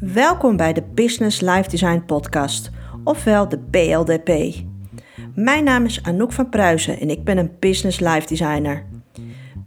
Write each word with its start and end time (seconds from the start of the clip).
Welkom 0.00 0.56
bij 0.56 0.72
de 0.72 0.82
Business 0.94 1.40
Life 1.40 1.70
Design 1.70 2.02
Podcast, 2.06 2.70
ofwel 3.04 3.48
de 3.48 3.58
BLDP. 3.58 4.54
Mijn 5.34 5.64
naam 5.64 5.84
is 5.84 6.02
Anouk 6.02 6.32
van 6.32 6.48
Pruisen 6.48 7.00
en 7.00 7.10
ik 7.10 7.24
ben 7.24 7.38
een 7.38 7.50
Business 7.60 8.00
Life 8.00 8.26
Designer. 8.26 8.86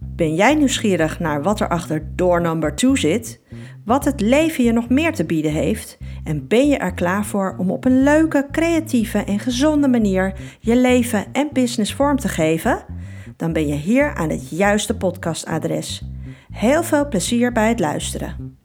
Ben 0.00 0.34
jij 0.34 0.54
nieuwsgierig 0.54 1.18
naar 1.18 1.42
wat 1.42 1.60
er 1.60 1.68
achter 1.68 2.10
door 2.16 2.40
number 2.40 2.76
2 2.76 2.96
zit? 2.96 3.40
Wat 3.84 4.04
het 4.04 4.20
leven 4.20 4.64
je 4.64 4.72
nog 4.72 4.88
meer 4.88 5.14
te 5.14 5.24
bieden 5.24 5.52
heeft? 5.52 5.98
En 6.24 6.48
ben 6.48 6.68
je 6.68 6.76
er 6.76 6.94
klaar 6.94 7.24
voor 7.24 7.54
om 7.58 7.70
op 7.70 7.84
een 7.84 8.02
leuke, 8.02 8.46
creatieve 8.50 9.18
en 9.18 9.38
gezonde 9.38 9.88
manier 9.88 10.32
je 10.60 10.76
leven 10.76 11.24
en 11.32 11.48
business 11.52 11.94
vorm 11.94 12.16
te 12.16 12.28
geven? 12.28 12.84
Dan 13.36 13.52
ben 13.52 13.66
je 13.66 13.74
hier 13.74 14.14
aan 14.14 14.30
het 14.30 14.50
juiste 14.50 14.96
podcastadres. 14.96 16.04
Heel 16.50 16.82
veel 16.82 17.08
plezier 17.08 17.52
bij 17.52 17.68
het 17.68 17.80
luisteren. 17.80 18.58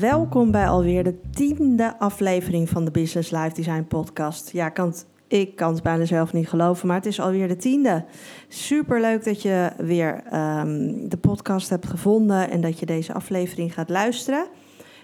Welkom 0.00 0.50
bij 0.50 0.68
alweer 0.68 1.04
de 1.04 1.20
tiende 1.30 1.98
aflevering 1.98 2.68
van 2.68 2.84
de 2.84 2.90
Business 2.90 3.30
Life 3.30 3.54
Design 3.54 3.84
Podcast. 3.88 4.52
Ja, 4.52 4.66
ik 4.66 4.74
kan, 4.74 4.88
het, 4.88 5.06
ik 5.28 5.56
kan 5.56 5.72
het 5.72 5.82
bijna 5.82 6.04
zelf 6.04 6.32
niet 6.32 6.48
geloven, 6.48 6.86
maar 6.86 6.96
het 6.96 7.06
is 7.06 7.20
alweer 7.20 7.48
de 7.48 7.56
tiende. 7.56 8.04
Super 8.48 9.00
leuk 9.00 9.24
dat 9.24 9.42
je 9.42 9.70
weer 9.78 10.22
ehm, 10.24 11.08
de 11.08 11.18
podcast 11.20 11.68
hebt 11.68 11.86
gevonden 11.86 12.50
en 12.50 12.60
dat 12.60 12.78
je 12.78 12.86
deze 12.86 13.12
aflevering 13.12 13.74
gaat 13.74 13.88
luisteren. 13.88 14.46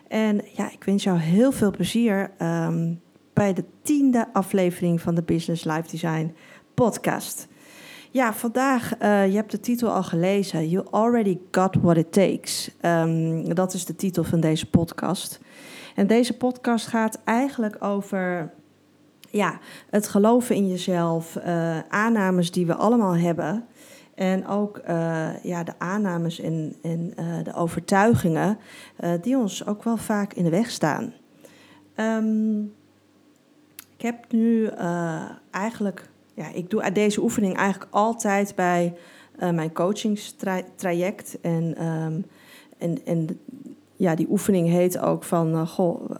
En 0.09 0.41
ja, 0.52 0.73
ik 0.73 0.84
wens 0.84 1.02
jou 1.02 1.18
heel 1.18 1.52
veel 1.52 1.70
plezier 1.70 2.30
ehm, 2.38 2.95
bij 3.36 3.52
de 3.52 3.64
tiende 3.82 4.28
aflevering 4.32 5.00
van 5.00 5.14
de 5.14 5.22
Business 5.22 5.64
Life 5.64 5.90
Design 5.90 6.34
Podcast. 6.74 7.48
Ja, 8.10 8.34
vandaag, 8.34 9.02
uh, 9.02 9.26
je 9.26 9.34
hebt 9.34 9.51
de 9.51 9.60
titel 9.60 9.90
al 9.90 10.02
gelezen. 10.02 10.68
You 10.68 10.87
already 10.90 11.38
got 11.51 11.76
what 11.80 11.96
it 11.96 12.12
takes. 12.12 12.70
Um, 12.82 13.54
dat 13.54 13.74
is 13.74 13.84
de 13.84 13.96
titel 13.96 14.24
van 14.24 14.40
deze 14.40 14.70
podcast. 14.70 15.40
En 15.95 16.06
deze 16.06 16.37
podcast 16.37 16.87
gaat 16.87 17.20
eigenlijk 17.24 17.84
over 17.84 18.52
ja, 19.30 19.59
het 19.90 20.09
geloven 20.09 20.54
in 20.54 20.68
jezelf, 20.68 21.37
uh, 21.37 21.78
aannames 21.78 22.50
die 22.50 22.66
we 22.66 22.74
allemaal 22.74 23.16
hebben. 23.16 23.65
En 24.15 24.46
ook 24.46 24.80
uh, 24.88 25.43
ja, 25.43 25.65
de 25.65 25.74
aannames 25.78 26.40
en, 26.40 26.76
en 26.82 27.12
de 27.43 27.54
overtuigingen 27.54 28.59
die 29.21 29.37
ons 29.37 29.66
ook 29.66 29.84
wel 29.84 29.96
vaak 29.96 30.32
in 30.32 30.45
de 30.45 30.50
weg 30.50 30.71
staan. 30.71 31.12
Um, 31.96 32.73
ik 33.97 34.02
heb 34.02 34.33
nu 34.33 34.69
eigenlijk 35.51 36.09
ja, 36.37 36.52
ik 36.52 36.71
doe 36.71 36.93
deze 36.93 37.23
oefening 37.23 37.57
eigenlijk 37.57 37.93
altijd 37.93 38.55
bij 38.55 38.95
uh, 39.43 39.51
mijn 39.51 39.73
coachingstraject. 39.73 41.39
En, 41.41 41.87
um, 41.87 42.24
en, 42.79 43.05
en 43.05 43.41
ja, 43.97 44.15
die 44.15 44.30
oefening 44.30 44.69
heet 44.69 44.99
ook 44.99 45.24
van, 45.24 45.55
uh, 45.55 45.67
goh, 45.67 46.11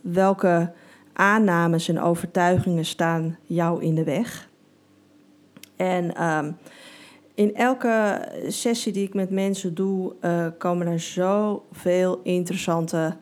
welke 0.00 0.72
aannames 1.12 1.88
en 1.88 2.00
overtuigingen 2.00 2.84
staan 2.84 3.38
jou 3.44 3.82
in 3.82 3.94
de 3.94 4.04
weg? 4.04 4.48
En 5.76 6.24
um, 6.24 6.56
in 7.34 7.54
elke 7.54 8.28
sessie 8.48 8.92
die 8.92 9.06
ik 9.06 9.14
met 9.14 9.30
mensen 9.30 9.74
doe, 9.74 10.14
komen 10.58 10.86
er 10.86 11.00
zoveel 11.00 12.20
interessante 12.22 13.16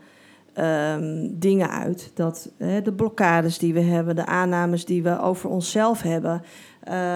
um, 0.59 1.39
dingen 1.39 1.71
uit. 1.71 2.11
Dat 2.15 2.53
de 2.59 2.93
blokkades 2.97 3.59
die 3.59 3.75
we 3.75 3.81
hebben, 3.81 4.17
de 4.17 4.27
aannames 4.27 4.85
die 4.85 5.03
we 5.03 5.21
over 5.21 5.51
onszelf 5.51 6.03
hebben, 6.03 6.43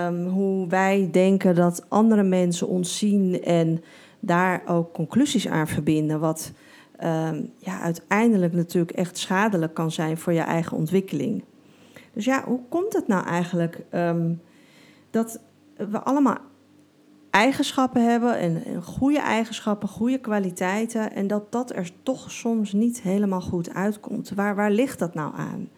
um, 0.06 0.27
hoe 0.27 0.69
wij 0.69 1.09
denken 1.12 1.55
dat 1.55 1.84
andere 1.89 2.23
mensen 2.23 2.69
ons 2.69 2.98
zien 2.98 3.42
en 3.42 3.83
daar 4.20 4.63
ook 4.67 4.92
conclusies 4.92 5.48
aan 5.48 5.69
verbinden, 5.69 6.20
wat 6.20 6.52
um, 7.05 7.52
ja, 7.58 7.80
uiteindelijk 7.80 8.52
natuurlijk 8.52 8.96
echt 8.96 9.19
schadelijk 9.19 9.75
kan 9.75 9.91
zijn 9.91 10.19
voor 10.19 10.33
je 10.33 10.41
eigen 10.41 10.77
ontwikkeling. 10.77 11.45
Dus 12.13 12.25
ja, 12.25 12.45
hoe 12.45 12.61
komt 12.69 12.92
het 12.92 13.07
nou 13.07 13.27
eigenlijk 13.27 13.85
dat 15.11 15.41
we 15.77 16.02
allemaal 16.02 16.39
eigenschappen 17.36 18.11
hebben 18.11 18.39
en, 18.39 18.83
goede 18.83 19.20
eigenschappen, 19.20 19.89
goede 19.89 20.19
kwaliteiten 20.19 21.13
en 21.13 21.27
dat 21.27 21.52
dat 21.52 21.77
er 21.77 21.91
toch 22.02 22.30
soms 22.30 22.73
niet 22.73 23.01
helemaal 23.01 23.41
goed 23.41 23.74
uitkomt. 23.74 24.30
Waar, 24.35 24.55
waar 24.55 24.70
ligt 24.70 24.98
dat 24.98 25.14
nou 25.14 25.33
aan? 25.36 25.69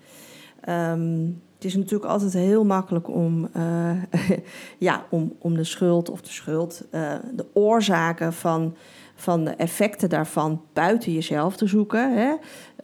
Um, 0.99 1.43
het 1.55 1.65
is 1.65 1.77
natuurlijk 1.77 2.11
altijd 2.11 2.33
heel 2.33 2.65
makkelijk 2.65 3.09
om, 3.09 3.49
uh, 3.57 3.91
ja, 4.89 5.05
om, 5.11 5.33
om 5.39 5.55
de 5.55 5.65
schuld 5.65 6.11
of 6.11 6.21
de 6.21 6.31
schuld, 6.31 6.85
uh, 6.93 7.13
de 7.35 7.47
oorzaken 7.53 8.33
van, 8.33 8.75
van 9.15 9.45
de 9.45 9.51
effecten 9.51 10.09
daarvan 10.09 10.63
buiten 10.73 11.13
jezelf 11.13 11.57
te 11.57 11.67
zoeken. 11.67 12.17
Hè? 12.17 12.35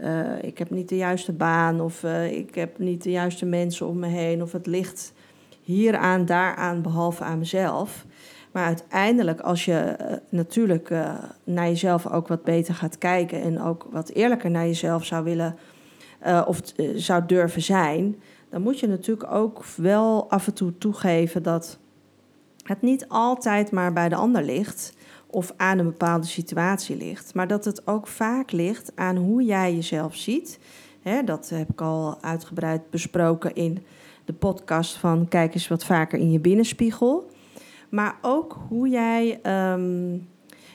Uh, 0.00 0.42
ik 0.42 0.58
heb 0.58 0.70
niet 0.70 0.88
de 0.88 0.96
juiste 0.96 1.32
baan 1.32 1.80
of 1.80 2.04
ik 2.30 2.54
heb 2.54 2.78
niet 2.78 3.02
de 3.02 3.10
juiste 3.10 3.46
mensen 3.46 3.86
om 3.86 3.98
me 3.98 4.06
heen 4.06 4.42
of 4.42 4.52
het 4.52 4.66
ligt 4.66 5.12
hieraan, 5.62 6.24
daaraan, 6.24 6.82
behalve 6.82 7.24
aan 7.24 7.38
mezelf. 7.38 8.06
Maar 8.54 8.64
uiteindelijk, 8.64 9.40
als 9.40 9.64
je 9.64 9.96
uh, 10.00 10.16
natuurlijk 10.28 10.90
uh, 10.90 11.14
naar 11.44 11.66
jezelf 11.66 12.10
ook 12.10 12.28
wat 12.28 12.44
beter 12.44 12.74
gaat 12.74 12.98
kijken 12.98 13.42
en 13.42 13.60
ook 13.60 13.86
wat 13.90 14.08
eerlijker 14.08 14.50
naar 14.50 14.66
jezelf 14.66 15.04
zou 15.04 15.24
willen 15.24 15.56
uh, 16.26 16.42
of 16.46 16.60
zou 16.94 17.26
durven 17.26 17.62
zijn, 17.62 18.16
dan 18.50 18.62
moet 18.62 18.80
je 18.80 18.86
natuurlijk 18.86 19.32
ook 19.32 19.64
wel 19.76 20.30
af 20.30 20.46
en 20.46 20.54
toe 20.54 20.78
toegeven 20.78 21.42
dat 21.42 21.78
het 22.64 22.82
niet 22.82 23.08
altijd 23.08 23.70
maar 23.70 23.92
bij 23.92 24.08
de 24.08 24.14
ander 24.14 24.42
ligt 24.42 24.96
of 25.26 25.52
aan 25.56 25.78
een 25.78 25.84
bepaalde 25.84 26.26
situatie 26.26 26.96
ligt, 26.96 27.34
maar 27.34 27.46
dat 27.46 27.64
het 27.64 27.86
ook 27.86 28.06
vaak 28.06 28.52
ligt 28.52 28.92
aan 28.94 29.16
hoe 29.16 29.44
jij 29.44 29.74
jezelf 29.74 30.14
ziet. 30.14 30.58
Dat 31.24 31.48
heb 31.48 31.70
ik 31.70 31.80
al 31.80 32.18
uitgebreid 32.20 32.90
besproken 32.90 33.54
in 33.54 33.84
de 34.24 34.32
podcast 34.32 34.96
van 34.96 35.28
Kijk 35.28 35.54
eens 35.54 35.68
wat 35.68 35.84
vaker 35.84 36.18
in 36.18 36.32
je 36.32 36.40
binnenspiegel 36.40 37.32
maar 37.94 38.16
ook 38.20 38.58
hoe 38.68 38.88
jij, 38.88 39.40
um, 39.72 40.28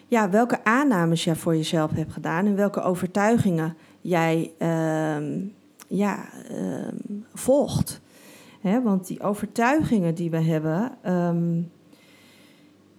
ja, 0.07 0.29
welke 0.29 0.63
aannames 0.63 1.23
jij 1.23 1.35
voor 1.35 1.55
jezelf 1.55 1.91
hebt 1.91 2.13
gedaan 2.13 2.45
en 2.45 2.55
welke 2.55 2.81
overtuigingen 2.81 3.75
jij 4.01 4.51
um, 5.17 5.53
ja, 5.87 6.25
um, 6.51 7.25
volgt. 7.33 8.01
Want 8.61 9.07
die 9.07 9.21
overtuigingen 9.21 10.15
die 10.15 10.29
we 10.29 10.41
hebben, 10.41 10.91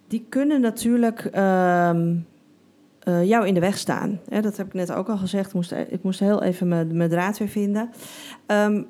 die 0.08 0.26
kunnen 0.28 0.60
natuurlijk 0.60 1.30
uh, 1.34 1.90
jou 3.24 3.46
in 3.46 3.54
de 3.54 3.60
weg 3.60 3.78
staan. 3.78 4.20
Dat 4.40 4.56
heb 4.56 4.66
ik 4.66 4.74
net 4.74 4.92
ook 4.92 5.08
al 5.08 5.16
gezegd. 5.16 5.48
Ik 5.48 5.54
moest, 5.54 5.72
ik 5.72 6.02
moest 6.02 6.20
heel 6.20 6.42
even 6.42 6.68
mijn 6.68 7.08
draad 7.08 7.38
weer 7.38 7.48
vinden. 7.48 7.90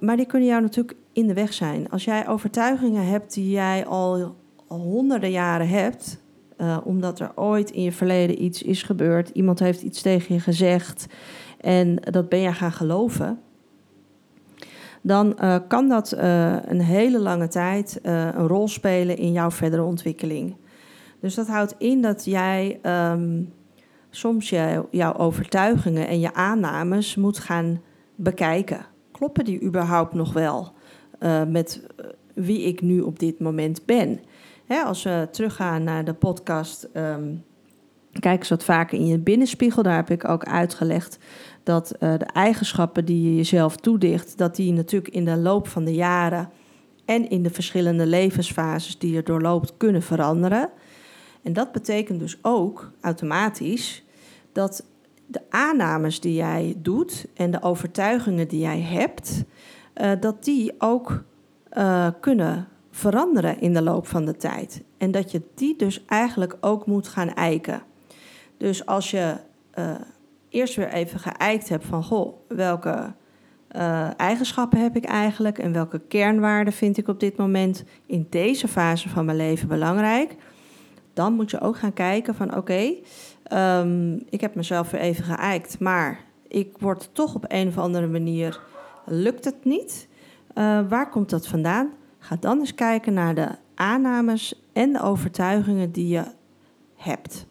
maar 0.00 0.16
die 0.16 0.26
kunnen 0.26 0.48
jou 0.48 0.62
natuurlijk 0.62 0.98
in 1.12 1.26
de 1.26 1.34
weg 1.34 1.52
zijn. 1.52 1.90
Als 1.90 2.04
jij 2.04 2.28
overtuigingen 2.28 3.06
hebt 3.06 3.34
die 3.34 3.50
jij 3.50 3.86
al 3.86 4.34
al 4.70 4.78
honderden 4.78 5.30
jaren 5.30 5.68
hebt, 5.68 6.22
uh, 6.58 6.78
omdat 6.84 7.20
er 7.20 7.32
ooit 7.34 7.70
in 7.70 7.82
je 7.82 7.92
verleden 7.92 8.42
iets 8.42 8.62
is 8.62 8.82
gebeurd, 8.82 9.28
iemand 9.28 9.58
heeft 9.58 9.82
iets 9.82 10.02
tegen 10.02 10.34
je 10.34 10.40
gezegd 10.40 11.06
en 11.60 11.96
dat 11.96 12.28
ben 12.28 12.38
je 12.38 12.52
gaan 12.52 12.72
geloven, 12.72 13.38
dan 15.02 15.36
uh, 15.40 15.56
kan 15.68 15.88
dat 15.88 16.14
uh, 16.14 16.56
een 16.62 16.80
hele 16.80 17.18
lange 17.18 17.48
tijd 17.48 17.98
een 18.02 18.46
rol 18.46 18.68
spelen 18.68 19.16
in 19.16 19.32
jouw 19.32 19.50
verdere 19.50 19.82
ontwikkeling. 19.82 20.56
Dus 21.20 21.34
dat 21.34 21.46
houdt 21.46 21.74
in 21.78 22.02
dat 22.02 22.24
jij 22.24 22.80
um, 23.12 23.52
soms 24.10 24.50
je, 24.50 24.84
jouw 24.90 25.14
overtuigingen 25.14 26.08
en 26.08 26.20
je 26.20 26.34
aannames 26.34 27.16
moet 27.16 27.38
gaan 27.38 27.80
bekijken. 28.14 28.86
Kloppen 29.12 29.44
die 29.44 29.62
überhaupt 29.62 30.14
nog 30.14 30.32
wel 30.32 30.72
met 31.48 31.86
wie 32.34 32.62
ik 32.62 32.80
nu 32.80 33.00
op 33.00 33.18
dit 33.18 33.40
moment 33.40 33.84
ben? 33.86 34.20
Hè, 34.70 34.82
als 34.82 35.02
we 35.02 35.28
teruggaan 35.30 35.84
naar 35.84 36.04
de 36.04 36.14
podcast, 36.14 36.88
um, 36.94 37.44
kijk 38.20 38.38
eens 38.38 38.48
wat 38.48 38.64
vaker 38.64 38.98
in 38.98 39.06
je 39.06 39.18
binnenspiegel. 39.18 39.82
Daar 39.82 39.96
heb 39.96 40.10
ik 40.10 40.28
ook 40.28 40.44
uitgelegd 40.44 41.18
dat 41.62 41.92
uh, 41.94 42.18
de 42.18 42.24
eigenschappen 42.24 43.04
die 43.04 43.22
je 43.22 43.36
jezelf 43.36 43.76
toedicht, 43.76 44.38
dat 44.38 44.56
die 44.56 44.72
natuurlijk 44.72 45.14
in 45.14 45.24
de 45.24 45.36
loop 45.36 45.68
van 45.68 45.84
de 45.84 45.94
jaren 45.94 46.50
en 47.04 47.30
in 47.30 47.42
de 47.42 47.50
verschillende 47.50 48.06
levensfases 48.06 48.98
die 48.98 49.12
je 49.12 49.22
doorloopt 49.22 49.76
kunnen 49.76 50.02
veranderen. 50.02 50.70
En 51.42 51.52
dat 51.52 51.72
betekent 51.72 52.20
dus 52.20 52.38
ook 52.42 52.90
automatisch 53.00 54.04
dat 54.52 54.84
de 55.26 55.40
aannames 55.48 56.20
die 56.20 56.34
jij 56.34 56.74
doet 56.78 57.26
en 57.34 57.50
de 57.50 57.62
overtuigingen 57.62 58.48
die 58.48 58.60
jij 58.60 58.80
hebt, 58.80 59.44
uh, 59.94 60.10
dat 60.20 60.44
die 60.44 60.72
ook 60.78 61.22
uh, 61.72 62.08
kunnen 62.20 62.68
veranderen 62.90 63.60
in 63.60 63.72
de 63.72 63.82
loop 63.82 64.06
van 64.06 64.24
de 64.24 64.36
tijd. 64.36 64.82
En 64.98 65.10
dat 65.10 65.30
je 65.30 65.42
die 65.54 65.76
dus 65.76 66.04
eigenlijk 66.04 66.56
ook 66.60 66.86
moet 66.86 67.08
gaan 67.08 67.34
eiken. 67.34 67.82
Dus 68.56 68.86
als 68.86 69.10
je 69.10 69.36
uh, 69.78 69.90
eerst 70.48 70.74
weer 70.74 70.92
even 70.92 71.20
geëikt 71.20 71.68
hebt 71.68 71.84
van, 71.84 72.04
goh, 72.04 72.34
welke 72.48 73.12
uh, 73.76 74.08
eigenschappen 74.16 74.82
heb 74.82 74.96
ik 74.96 75.04
eigenlijk 75.04 75.58
en 75.58 75.72
welke 75.72 76.00
kernwaarden 76.08 76.72
vind 76.72 76.96
ik 76.96 77.08
op 77.08 77.20
dit 77.20 77.36
moment 77.36 77.84
in 78.06 78.26
deze 78.30 78.68
fase 78.68 79.08
van 79.08 79.24
mijn 79.24 79.36
leven 79.36 79.68
belangrijk. 79.68 80.36
Dan 81.14 81.32
moet 81.32 81.50
je 81.50 81.60
ook 81.60 81.76
gaan 81.76 81.92
kijken 81.92 82.34
van 82.34 82.56
oké, 82.56 82.94
ehm, 83.42 84.12
ik 84.28 84.40
heb 84.40 84.54
mezelf 84.54 84.90
weer 84.90 85.00
even 85.00 85.24
geëikt, 85.24 85.78
maar 85.78 86.20
ik 86.48 86.76
word 86.78 87.10
toch 87.12 87.34
op 87.34 87.44
een 87.48 87.68
of 87.68 87.78
andere 87.78 88.06
manier, 88.06 88.60
lukt 89.06 89.44
het 89.44 89.64
niet. 89.64 90.08
Uh, 90.54 90.80
waar 90.88 91.08
komt 91.08 91.30
dat 91.30 91.46
vandaan? 91.46 91.90
Ga 92.20 92.36
dan 92.40 92.58
eens 92.58 92.74
kijken 92.74 93.12
naar 93.12 93.34
de 93.34 93.48
aannames 93.74 94.62
en 94.72 94.92
de 94.92 95.02
overtuigingen 95.02 95.92
die 95.92 96.08
je 96.08 96.24
hebt. 96.96 97.46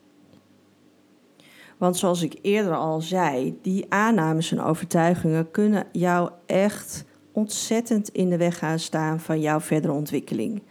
Want 1.77 1.97
zoals 1.97 2.21
ik 2.21 2.39
eerder 2.41 2.75
al 2.75 3.01
zei, 3.01 3.59
die 3.61 3.85
aannames 3.89 4.51
en 4.51 4.61
overtuigingen 4.61 5.51
kunnen 5.51 5.85
jou 5.91 6.31
echt 6.45 7.05
ontzettend 7.31 8.09
in 8.09 8.29
de 8.29 8.37
weg 8.37 8.57
gaan 8.57 8.79
staan 8.79 9.19
van 9.19 9.41
jouw 9.41 9.59
verdere 9.59 9.93
ontwikkeling. 9.93 10.61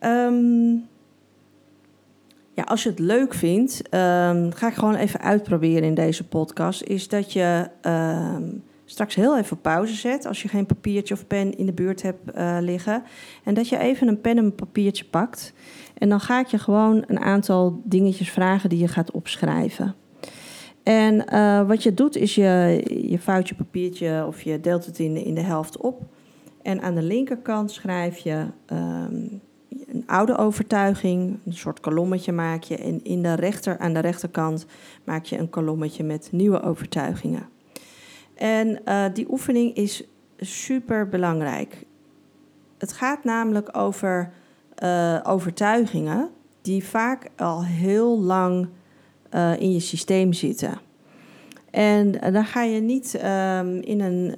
Um, 0.00 0.88
ja, 2.52 2.62
als 2.62 2.82
je 2.82 2.88
het 2.88 2.98
leuk 2.98 3.34
vindt, 3.34 3.82
um, 3.94 4.52
ga 4.52 4.68
ik 4.68 4.74
gewoon 4.74 4.94
even 4.94 5.20
uitproberen 5.20 5.82
in 5.82 5.94
deze 5.94 6.28
podcast. 6.28 6.82
Is 6.82 7.08
dat 7.08 7.32
je 7.32 7.68
um, 7.82 8.64
straks 8.86 9.14
heel 9.14 9.38
even 9.38 9.60
pauze 9.60 9.94
zet 9.94 10.26
als 10.26 10.42
je 10.42 10.48
geen 10.48 10.66
papiertje 10.66 11.14
of 11.14 11.26
pen 11.26 11.58
in 11.58 11.66
de 11.66 11.72
buurt 11.72 12.02
hebt 12.02 12.36
uh, 12.36 12.56
liggen. 12.60 13.02
En 13.44 13.54
dat 13.54 13.68
je 13.68 13.78
even 13.78 14.08
een 14.08 14.20
pen 14.20 14.38
en 14.38 14.44
een 14.44 14.54
papiertje 14.54 15.04
pakt. 15.04 15.52
En 15.98 16.08
dan 16.08 16.20
ga 16.20 16.40
ik 16.40 16.46
je 16.46 16.58
gewoon 16.58 17.04
een 17.06 17.20
aantal 17.20 17.80
dingetjes 17.84 18.30
vragen 18.30 18.68
die 18.68 18.78
je 18.78 18.88
gaat 18.88 19.10
opschrijven. 19.10 19.94
En 20.82 21.24
uh, 21.32 21.66
wat 21.66 21.82
je 21.82 21.94
doet 21.94 22.16
is 22.16 22.34
je, 22.34 22.82
je 23.08 23.18
vouwt 23.18 23.48
je 23.48 23.54
papiertje 23.54 24.24
of 24.26 24.42
je 24.42 24.60
deelt 24.60 24.86
het 24.86 24.98
in, 24.98 25.16
in 25.16 25.34
de 25.34 25.40
helft 25.40 25.76
op. 25.76 26.02
En 26.62 26.82
aan 26.82 26.94
de 26.94 27.02
linkerkant 27.02 27.70
schrijf 27.70 28.18
je 28.18 28.44
um, 28.72 29.40
een 29.86 30.02
oude 30.06 30.36
overtuiging, 30.36 31.38
een 31.44 31.52
soort 31.52 31.80
kolommetje 31.80 32.32
maak 32.32 32.62
je. 32.62 32.76
En 32.76 33.04
in 33.04 33.22
de 33.22 33.34
rechter, 33.34 33.78
aan 33.78 33.92
de 33.92 34.00
rechterkant 34.00 34.66
maak 35.04 35.24
je 35.24 35.38
een 35.38 35.50
kolommetje 35.50 36.04
met 36.04 36.28
nieuwe 36.32 36.62
overtuigingen. 36.62 37.48
En 38.36 38.80
uh, 38.84 39.04
die 39.12 39.30
oefening 39.30 39.74
is 39.74 40.04
super 40.36 41.08
belangrijk. 41.08 41.84
Het 42.78 42.92
gaat 42.92 43.24
namelijk 43.24 43.76
over 43.76 44.32
uh, 44.82 45.20
overtuigingen 45.22 46.30
die 46.62 46.84
vaak 46.84 47.28
al 47.36 47.64
heel 47.64 48.20
lang 48.20 48.68
uh, 49.34 49.60
in 49.60 49.72
je 49.72 49.80
systeem 49.80 50.32
zitten. 50.32 50.78
En 51.70 52.12
daar 52.12 52.44
ga 52.44 52.62
je 52.62 52.80
niet 52.80 53.14
um, 53.14 53.80
in, 53.80 54.00
een, 54.00 54.34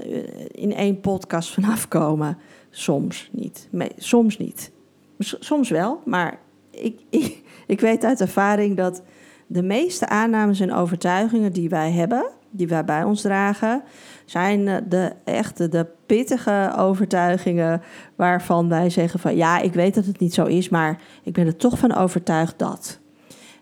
in 0.50 0.75
één 0.75 1.00
podcast 1.00 1.55
vanaf 1.55 1.89
komen. 1.89 2.39
Soms 2.71 3.31
niet. 3.33 3.69
Soms 3.97 4.39
niet. 4.39 4.71
Soms 5.19 5.71
wel, 5.71 6.00
maar 6.05 6.39
ik, 6.71 7.00
ik, 7.11 7.43
ik 7.67 7.81
weet 7.81 8.05
uit 8.05 8.21
ervaring 8.21 8.77
dat 8.77 9.03
de 9.47 9.62
meeste 9.62 10.09
aannames 10.09 10.61
en 10.61 10.73
overtuigingen 10.73 11.53
die 11.53 11.69
wij 11.69 11.91
hebben, 11.91 12.31
die 12.50 12.69
wij 12.69 12.85
bij 12.85 13.05
ons 13.05 13.21
dragen, 13.21 13.83
zijn 14.25 14.85
de 14.89 15.12
echte, 15.25 15.69
de 15.69 15.87
pittige 16.06 16.73
overtuigingen 16.77 17.83
waarvan 18.17 18.69
wij 18.69 18.91
zeggen 18.91 19.21
van 19.21 19.37
ja, 19.37 19.59
ik 19.59 19.73
weet 19.73 19.95
dat 19.95 20.05
het 20.05 20.21
niet 20.21 20.35
zo 20.35 20.45
is, 20.45 20.69
maar 20.69 21.00
ik 21.23 21.33
ben 21.33 21.47
er 21.47 21.56
toch 21.56 21.79
van 21.79 21.95
overtuigd 21.95 22.59
dat. 22.59 22.99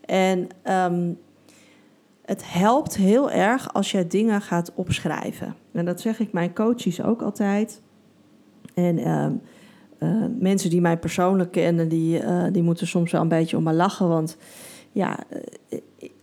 En 0.04 0.48
um, 0.64 1.18
het 2.24 2.52
helpt 2.52 2.96
heel 2.96 3.30
erg 3.30 3.74
als 3.74 3.90
je 3.90 4.06
dingen 4.06 4.40
gaat 4.40 4.72
opschrijven. 4.74 5.54
En 5.72 5.84
dat 5.84 6.00
zeg 6.00 6.20
ik 6.20 6.32
mijn 6.32 6.54
coaches 6.54 7.02
ook 7.02 7.22
altijd. 7.22 7.82
En 8.74 9.08
um, 9.08 9.40
uh, 9.98 10.24
mensen 10.38 10.70
die 10.70 10.80
mij 10.80 10.96
persoonlijk 10.96 11.52
kennen, 11.52 11.88
die, 11.88 12.22
uh, 12.22 12.44
die 12.52 12.62
moeten 12.62 12.86
soms 12.86 13.12
wel 13.12 13.20
een 13.20 13.28
beetje 13.28 13.56
om 13.56 13.62
me 13.62 13.72
lachen. 13.72 14.08
Want 14.08 14.36
ja, 14.92 15.18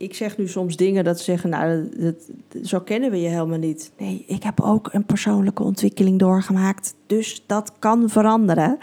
ik 0.03 0.15
zeg 0.15 0.38
nu 0.38 0.47
soms 0.47 0.75
dingen 0.75 1.03
dat 1.03 1.17
ze 1.17 1.23
zeggen, 1.23 1.50
nou, 1.50 1.89
dat, 1.97 2.15
zo 2.63 2.79
kennen 2.79 3.11
we 3.11 3.21
je 3.21 3.27
helemaal 3.27 3.57
niet. 3.57 3.91
Nee, 3.97 4.23
ik 4.27 4.44
heb 4.44 4.61
ook 4.61 4.89
een 4.91 5.05
persoonlijke 5.05 5.63
ontwikkeling 5.63 6.19
doorgemaakt, 6.19 6.95
dus 7.07 7.44
dat 7.47 7.71
kan 7.79 8.09
veranderen. 8.09 8.77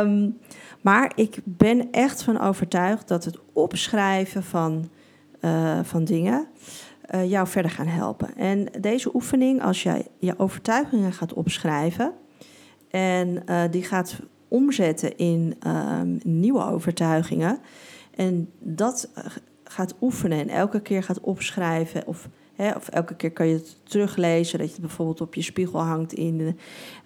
Um, 0.00 0.38
maar 0.80 1.12
ik 1.14 1.38
ben 1.44 1.90
echt 1.90 2.22
van 2.22 2.40
overtuigd 2.40 3.08
dat 3.08 3.24
het 3.24 3.38
opschrijven 3.52 4.42
van, 4.42 4.88
uh, 5.40 5.78
van 5.82 6.04
dingen 6.04 6.46
uh, 7.14 7.30
jou 7.30 7.46
verder 7.46 7.70
gaan 7.70 7.86
helpen. 7.86 8.36
En 8.36 8.66
deze 8.80 9.14
oefening, 9.14 9.62
als 9.62 9.82
jij 9.82 10.06
je 10.18 10.38
overtuigingen 10.38 11.12
gaat 11.12 11.32
opschrijven 11.32 12.12
en 12.90 13.42
uh, 13.46 13.62
die 13.70 13.82
gaat 13.82 14.18
omzetten 14.48 15.16
in 15.16 15.56
nieuwe 16.22 16.64
overtuigingen. 16.64 17.58
En 18.14 18.50
dat 18.58 19.10
gaat 19.70 19.94
oefenen 20.00 20.38
en 20.38 20.48
elke 20.48 20.80
keer 20.80 21.02
gaat 21.02 21.20
opschrijven. 21.20 22.06
Of, 22.06 22.28
of 22.56 22.88
elke 22.88 23.14
keer 23.14 23.30
kan 23.30 23.46
je 23.46 23.54
het 23.54 23.76
teruglezen. 23.82 24.58
Dat 24.58 24.66
je 24.66 24.72
het 24.72 24.82
bijvoorbeeld 24.82 25.20
op 25.20 25.34
je 25.34 25.42
spiegel 25.42 25.80
hangt 25.80 26.12
in, 26.12 26.56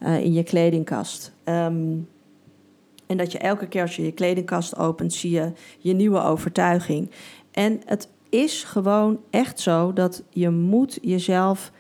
uh, 0.01 0.21
in 0.21 0.33
je 0.33 0.43
kledingkast. 0.43 1.33
Um, 1.45 2.09
en 3.07 3.17
dat 3.17 3.33
je 3.33 3.39
elke 3.39 3.69
keer 3.69 3.83
als 3.83 3.97
je 3.97 4.05
je 4.05 4.13
kledingkast 4.13 4.77
opent, 4.77 5.13
zie 5.13 5.31
je 5.31 5.53
je 5.79 5.93
nieuwe 5.93 6.23
overtuiging. 6.23 7.11
En 7.51 7.81
het 7.85 8.09
is 8.29 8.65
gewoon 8.65 9.21
echt 9.31 9.61
zo 9.61 9.93
dat 9.93 10.23
je 10.31 10.51
moet 10.51 10.99
jezelf 11.03 11.73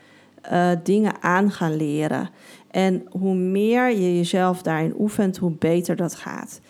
uh, 0.52 0.70
dingen 0.82 1.22
aan 1.22 1.50
gaan 1.50 1.76
leren. 1.76 2.30
En 2.70 3.06
hoe 3.10 3.34
meer 3.34 3.88
je 3.90 4.16
jezelf 4.16 4.62
daarin 4.62 4.94
oefent, 4.98 5.36
hoe 5.36 5.50
beter 5.50 5.96
dat 5.96 6.14
gaat. 6.14 6.60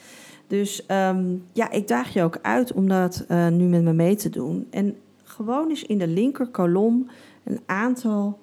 Dus 0.53 0.85
um, 0.89 1.45
ja, 1.53 1.71
ik 1.71 1.89
daag 1.89 2.13
je 2.13 2.23
ook 2.23 2.39
uit 2.43 2.73
om 2.73 2.89
dat 2.89 3.25
uh, 3.29 3.49
nu 3.49 3.65
met 3.65 3.83
me 3.83 3.93
mee 3.93 4.17
te 4.17 4.31
doen. 4.31 4.67
En 4.71 4.97
gewoon 5.23 5.69
eens 5.69 5.83
in 5.83 5.99
de 5.99 6.07
linker 6.07 6.47
kolom 6.47 7.11
een 7.45 7.61
aantal 7.67 8.39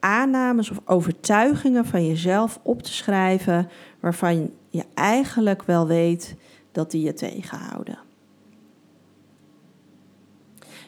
aannames 0.00 0.70
of 0.70 0.80
overtuigingen 0.84 1.84
van 1.84 2.06
jezelf 2.06 2.60
op 2.62 2.82
te 2.82 2.92
schrijven, 2.92 3.68
waarvan 4.00 4.50
je 4.68 4.84
eigenlijk 4.94 5.62
wel 5.62 5.86
weet 5.86 6.36
dat 6.72 6.90
die 6.90 7.02
je 7.02 7.14
tegenhouden. 7.14 7.98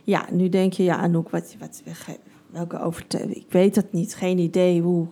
Ja, 0.02 0.26
nu 0.30 0.48
denk 0.48 0.72
je, 0.72 0.82
ja, 0.82 0.96
Anouk, 0.96 1.30
wat, 1.30 1.56
wat, 1.58 1.82
welke 2.50 2.80
overtuiging? 2.80 3.36
Ik 3.36 3.52
weet 3.52 3.76
het 3.76 3.92
niet, 3.92 4.14
geen 4.14 4.38
idee. 4.38 4.80
Hoe 4.80 5.08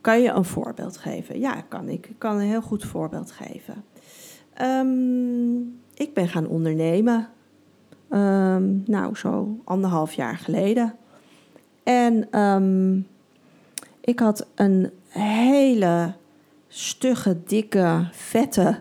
kan 0.00 0.22
je 0.22 0.30
een 0.30 0.44
voorbeeld 0.44 0.96
geven? 0.96 1.40
Ja, 1.40 1.60
kan 1.60 1.88
ik. 1.88 2.06
Ik 2.06 2.18
kan 2.18 2.36
een 2.36 2.46
heel 2.46 2.62
goed 2.62 2.84
voorbeeld 2.84 3.30
geven. 3.30 3.84
Um, 4.62 5.80
ik 5.94 6.14
ben 6.14 6.28
gaan 6.28 6.46
ondernemen. 6.46 7.28
Um, 8.10 8.82
nou, 8.86 9.16
zo 9.16 9.58
anderhalf 9.64 10.12
jaar 10.12 10.36
geleden. 10.36 10.94
En 11.82 12.40
um, 12.40 13.06
ik 14.00 14.18
had 14.18 14.46
een 14.54 14.90
hele 15.08 16.14
stugge, 16.68 17.36
dikke, 17.46 18.08
vette 18.12 18.80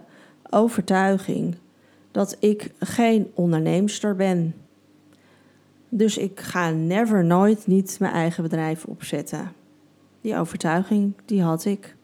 overtuiging 0.49 1.55
dat 2.11 2.37
ik 2.39 2.71
geen 2.79 3.31
onderneemster 3.33 4.15
ben. 4.15 4.55
Dus 5.89 6.17
ik 6.17 6.39
ga 6.39 6.69
never, 6.69 7.25
nooit 7.25 7.67
niet 7.67 7.97
mijn 7.99 8.13
eigen 8.13 8.43
bedrijf 8.43 8.85
opzetten. 8.85 9.51
Die 10.21 10.37
overtuiging, 10.37 11.13
die 11.25 11.41
had 11.41 11.65
ik. 11.65 11.95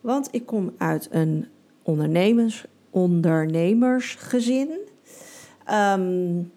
Want 0.00 0.28
ik 0.30 0.46
kom 0.46 0.72
uit 0.78 1.08
een 1.10 1.46
ondernemers, 1.88 2.64
ondernemersgezin. 2.90 4.78
Um, 5.70 6.52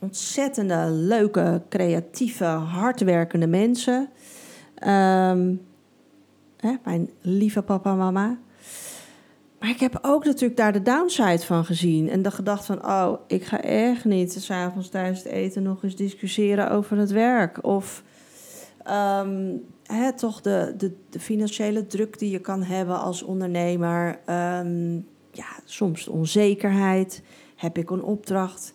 ontzettende 0.00 0.90
leuke, 0.90 1.62
creatieve, 1.68 2.44
hardwerkende 2.44 3.46
mensen. 3.46 4.08
Um, 4.86 5.60
hè, 6.56 6.74
mijn 6.84 7.10
lieve 7.20 7.62
papa 7.62 7.90
en 7.90 7.96
mama. 7.96 8.38
Maar 9.58 9.70
ik 9.70 9.80
heb 9.80 9.98
ook 10.02 10.24
natuurlijk 10.24 10.56
daar 10.56 10.72
de 10.72 10.82
downside 10.82 11.44
van 11.44 11.64
gezien. 11.64 12.08
En 12.08 12.22
de 12.22 12.30
gedachte 12.30 12.64
van, 12.64 12.86
oh, 12.86 13.12
ik 13.26 13.44
ga 13.44 13.60
echt 13.62 14.04
niet 14.04 14.32
s'avonds 14.32 14.88
tijdens 14.88 15.22
het 15.22 15.32
eten 15.32 15.62
nog 15.62 15.82
eens 15.82 15.96
discussiëren 15.96 16.70
over 16.70 16.96
het 16.96 17.10
werk. 17.10 17.64
Of 17.64 18.02
um, 18.88 19.64
toch 20.16 20.40
de, 20.40 20.74
de, 20.76 20.96
de, 21.10 21.20
financiële 21.20 21.86
druk 21.86 22.18
die 22.18 22.30
je 22.30 22.38
kan 22.38 22.62
hebben 22.62 23.00
als 23.00 23.22
ondernemer. 23.22 24.20
Um, 24.30 25.06
ja, 25.30 25.46
soms 25.64 26.04
de 26.04 26.10
onzekerheid. 26.10 27.22
Heb 27.56 27.78
ik 27.78 27.90
een 27.90 28.02
opdracht? 28.02 28.74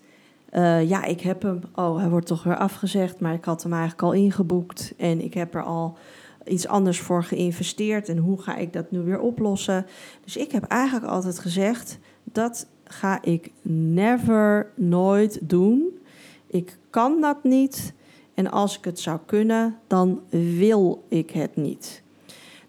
Uh, 0.53 0.89
ja, 0.89 1.03
ik 1.03 1.21
heb 1.21 1.41
hem. 1.41 1.61
Oh, 1.75 1.97
hij 1.97 2.09
wordt 2.09 2.27
toch 2.27 2.43
weer 2.43 2.57
afgezegd. 2.57 3.19
Maar 3.19 3.33
ik 3.33 3.45
had 3.45 3.63
hem 3.63 3.73
eigenlijk 3.73 4.01
al 4.01 4.13
ingeboekt. 4.13 4.93
En 4.97 5.21
ik 5.23 5.33
heb 5.33 5.55
er 5.55 5.63
al 5.63 5.97
iets 6.45 6.67
anders 6.67 6.99
voor 6.99 7.23
geïnvesteerd. 7.23 8.09
En 8.09 8.17
hoe 8.17 8.41
ga 8.41 8.55
ik 8.55 8.73
dat 8.73 8.91
nu 8.91 8.99
weer 8.99 9.19
oplossen? 9.19 9.85
Dus 10.23 10.37
ik 10.37 10.51
heb 10.51 10.63
eigenlijk 10.63 11.11
altijd 11.11 11.39
gezegd: 11.39 11.99
dat 12.23 12.67
ga 12.83 13.21
ik 13.21 13.51
never, 13.61 14.71
nooit 14.75 15.49
doen. 15.49 15.99
Ik 16.47 16.77
kan 16.89 17.21
dat 17.21 17.43
niet. 17.43 17.93
En 18.39 18.51
als 18.51 18.77
ik 18.77 18.85
het 18.85 18.99
zou 18.99 19.19
kunnen, 19.25 19.77
dan 19.87 20.21
wil 20.29 21.05
ik 21.07 21.31
het 21.31 21.55
niet. 21.55 22.01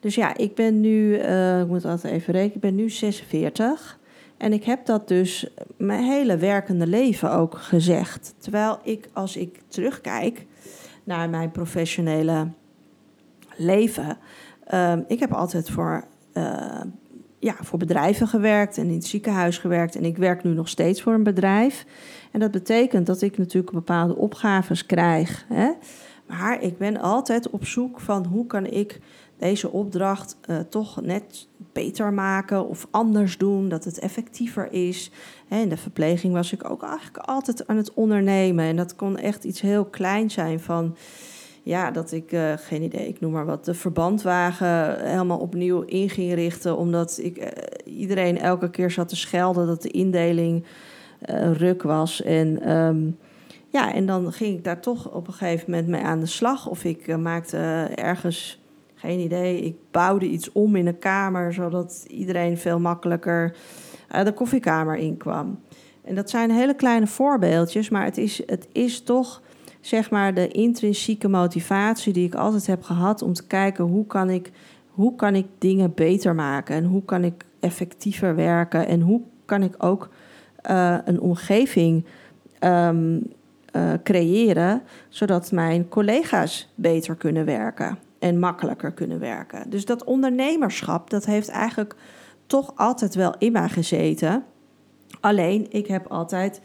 Dus 0.00 0.14
ja, 0.14 0.36
ik 0.36 0.54
ben 0.54 0.80
nu, 0.80 1.18
uh, 1.18 1.60
ik 1.60 1.66
moet 1.66 1.84
altijd 1.84 2.14
even 2.14 2.32
rekenen, 2.32 2.54
ik 2.54 2.60
ben 2.60 2.74
nu 2.74 2.90
46. 2.90 3.98
En 4.36 4.52
ik 4.52 4.64
heb 4.64 4.86
dat 4.86 5.08
dus 5.08 5.46
mijn 5.76 6.02
hele 6.02 6.36
werkende 6.36 6.86
leven 6.86 7.32
ook 7.32 7.54
gezegd. 7.54 8.34
Terwijl 8.38 8.78
ik, 8.82 9.08
als 9.12 9.36
ik 9.36 9.60
terugkijk 9.68 10.46
naar 11.04 11.30
mijn 11.30 11.50
professionele 11.50 12.48
leven, 13.56 14.18
uh, 14.74 14.96
ik 15.06 15.20
heb 15.20 15.32
altijd 15.32 15.70
voor, 15.70 16.04
uh, 16.34 16.80
ja, 17.40 17.54
voor 17.60 17.78
bedrijven 17.78 18.28
gewerkt 18.28 18.78
en 18.78 18.86
in 18.86 18.94
het 18.94 19.06
ziekenhuis 19.06 19.58
gewerkt. 19.58 19.96
En 19.96 20.04
ik 20.04 20.16
werk 20.16 20.42
nu 20.42 20.50
nog 20.50 20.68
steeds 20.68 21.02
voor 21.02 21.12
een 21.12 21.22
bedrijf. 21.22 21.86
En 22.30 22.40
dat 22.40 22.50
betekent 22.50 23.06
dat 23.06 23.22
ik 23.22 23.38
natuurlijk 23.38 23.72
bepaalde 23.72 24.16
opgaves 24.16 24.86
krijg. 24.86 25.44
Hè? 25.48 25.70
Maar 26.26 26.62
ik 26.62 26.78
ben 26.78 27.00
altijd 27.00 27.50
op 27.50 27.64
zoek 27.64 28.00
van 28.00 28.26
hoe 28.26 28.46
kan 28.46 28.66
ik 28.66 29.00
deze 29.38 29.70
opdracht 29.70 30.36
uh, 30.46 30.58
toch 30.58 31.00
net 31.02 31.48
beter 31.72 32.12
maken 32.12 32.68
of 32.68 32.86
anders 32.90 33.38
doen, 33.38 33.68
dat 33.68 33.84
het 33.84 33.98
effectiever 33.98 34.72
is. 34.72 35.10
In 35.48 35.68
de 35.68 35.76
verpleging 35.76 36.32
was 36.32 36.52
ik 36.52 36.70
ook 36.70 36.82
eigenlijk 36.82 37.16
altijd 37.16 37.66
aan 37.66 37.76
het 37.76 37.94
ondernemen. 37.94 38.64
En 38.64 38.76
dat 38.76 38.96
kon 38.96 39.16
echt 39.16 39.44
iets 39.44 39.60
heel 39.60 39.84
klein 39.84 40.30
zijn 40.30 40.60
van, 40.60 40.96
ja, 41.62 41.90
dat 41.90 42.12
ik, 42.12 42.32
uh, 42.32 42.52
geen 42.56 42.82
idee, 42.82 43.08
ik 43.08 43.20
noem 43.20 43.32
maar 43.32 43.46
wat, 43.46 43.64
de 43.64 43.74
verbandwagen 43.74 45.06
helemaal 45.08 45.38
opnieuw 45.38 45.80
in 45.80 46.10
ging 46.10 46.34
richten. 46.34 46.76
Omdat 46.76 47.18
ik, 47.22 47.38
uh, 47.38 47.46
iedereen 47.98 48.38
elke 48.38 48.70
keer 48.70 48.90
zat 48.90 49.08
te 49.08 49.16
schelden 49.16 49.66
dat 49.66 49.82
de 49.82 49.90
indeling 49.90 50.64
ruk 51.52 51.82
was. 51.82 52.22
En... 52.22 52.70
Um, 52.70 53.18
ja, 53.72 53.94
en 53.94 54.06
dan 54.06 54.32
ging 54.32 54.56
ik 54.56 54.64
daar 54.64 54.80
toch 54.80 55.10
op 55.10 55.26
een 55.26 55.32
gegeven 55.32 55.70
moment 55.70 55.88
mee 55.88 56.02
aan 56.02 56.20
de 56.20 56.26
slag. 56.26 56.68
Of 56.68 56.84
ik 56.84 57.16
maakte 57.16 57.56
ergens 57.94 58.60
geen 58.94 59.18
idee. 59.18 59.60
Ik 59.60 59.76
bouwde 59.90 60.26
iets 60.26 60.52
om 60.52 60.76
in 60.76 60.86
een 60.86 60.98
kamer, 60.98 61.52
zodat 61.52 62.04
iedereen 62.08 62.58
veel 62.58 62.80
makkelijker 62.80 63.56
uh, 64.14 64.24
de 64.24 64.32
koffiekamer 64.32 64.96
inkwam. 64.96 65.60
En 66.04 66.14
dat 66.14 66.30
zijn 66.30 66.50
hele 66.50 66.74
kleine 66.74 67.06
voorbeeldjes, 67.06 67.88
maar 67.88 68.04
het 68.04 68.18
is, 68.18 68.42
het 68.46 68.68
is 68.72 69.02
toch 69.02 69.42
zeg 69.80 70.10
maar 70.10 70.34
de 70.34 70.48
intrinsieke 70.48 71.28
motivatie 71.28 72.12
die 72.12 72.26
ik 72.26 72.34
altijd 72.34 72.66
heb 72.66 72.82
gehad 72.82 73.22
om 73.22 73.32
te 73.32 73.46
kijken 73.46 73.84
hoe 73.84 74.06
kan 74.06 74.30
ik, 74.30 74.50
hoe 74.90 75.16
kan 75.16 75.34
ik 75.34 75.46
dingen 75.58 75.94
beter 75.94 76.34
maken 76.34 76.74
en 76.74 76.84
hoe 76.84 77.04
kan 77.04 77.24
ik 77.24 77.44
effectiever 77.60 78.34
werken 78.34 78.86
en 78.86 79.00
hoe 79.00 79.20
kan 79.44 79.62
ik 79.62 79.74
ook 79.78 80.08
uh, 80.70 80.96
een 81.04 81.20
omgeving 81.20 82.04
um, 82.60 83.22
uh, 83.72 83.92
creëren 84.02 84.82
zodat 85.08 85.52
mijn 85.52 85.88
collega's 85.88 86.72
beter 86.74 87.14
kunnen 87.14 87.44
werken 87.44 87.98
en 88.18 88.38
makkelijker 88.38 88.92
kunnen 88.92 89.18
werken. 89.18 89.70
Dus 89.70 89.84
dat 89.84 90.04
ondernemerschap, 90.04 91.10
dat 91.10 91.24
heeft 91.24 91.48
eigenlijk 91.48 91.94
toch 92.46 92.72
altijd 92.76 93.14
wel 93.14 93.34
in 93.38 93.52
mij 93.52 93.68
gezeten. 93.68 94.44
Alleen, 95.20 95.66
ik 95.70 95.86
heb 95.86 96.06
altijd 96.06 96.60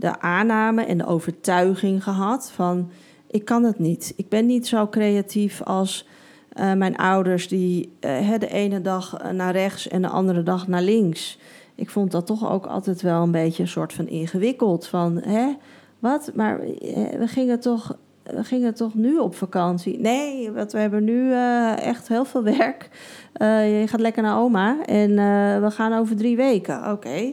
de 0.00 0.20
aanname 0.20 0.84
en 0.84 0.98
de 0.98 1.06
overtuiging 1.06 2.02
gehad 2.02 2.50
van... 2.54 2.90
ik 3.30 3.44
kan 3.44 3.64
het 3.64 3.78
niet. 3.78 4.12
Ik 4.16 4.28
ben 4.28 4.46
niet 4.46 4.66
zo 4.66 4.88
creatief 4.88 5.62
als 5.62 6.06
uh, 6.54 6.72
mijn 6.72 6.96
ouders... 6.96 7.48
die 7.48 7.92
uh, 8.00 8.38
de 8.38 8.48
ene 8.48 8.80
dag 8.80 9.32
naar 9.32 9.52
rechts 9.52 9.88
en 9.88 10.02
de 10.02 10.08
andere 10.08 10.42
dag 10.42 10.68
naar 10.68 10.82
links. 10.82 11.38
Ik 11.74 11.90
vond 11.90 12.10
dat 12.10 12.26
toch 12.26 12.50
ook 12.50 12.66
altijd 12.66 13.02
wel 13.02 13.22
een 13.22 13.30
beetje 13.30 13.62
een 13.62 13.68
soort 13.68 13.92
van 13.92 14.08
ingewikkeld. 14.08 14.86
Van, 14.86 15.16
hè, 15.16 15.56
wat? 15.98 16.30
Maar 16.34 16.60
eh, 16.60 17.18
we 17.18 17.26
gingen 17.26 17.60
toch 17.60 17.96
we 18.22 18.44
gingen 18.44 18.74
toch 18.74 18.94
nu 18.94 19.18
op 19.18 19.34
vakantie? 19.34 19.98
Nee, 19.98 20.50
want 20.50 20.72
we 20.72 20.78
hebben 20.78 21.04
nu 21.04 21.32
echt 21.76 22.08
heel 22.08 22.24
veel 22.24 22.42
werk. 22.42 22.88
Je 23.32 23.84
gaat 23.86 24.00
lekker 24.00 24.22
naar 24.22 24.38
oma 24.38 24.84
en 24.84 25.14
we 25.62 25.70
gaan 25.70 25.92
over 25.92 26.16
drie 26.16 26.36
weken. 26.36 26.90
Oké. 26.92 27.32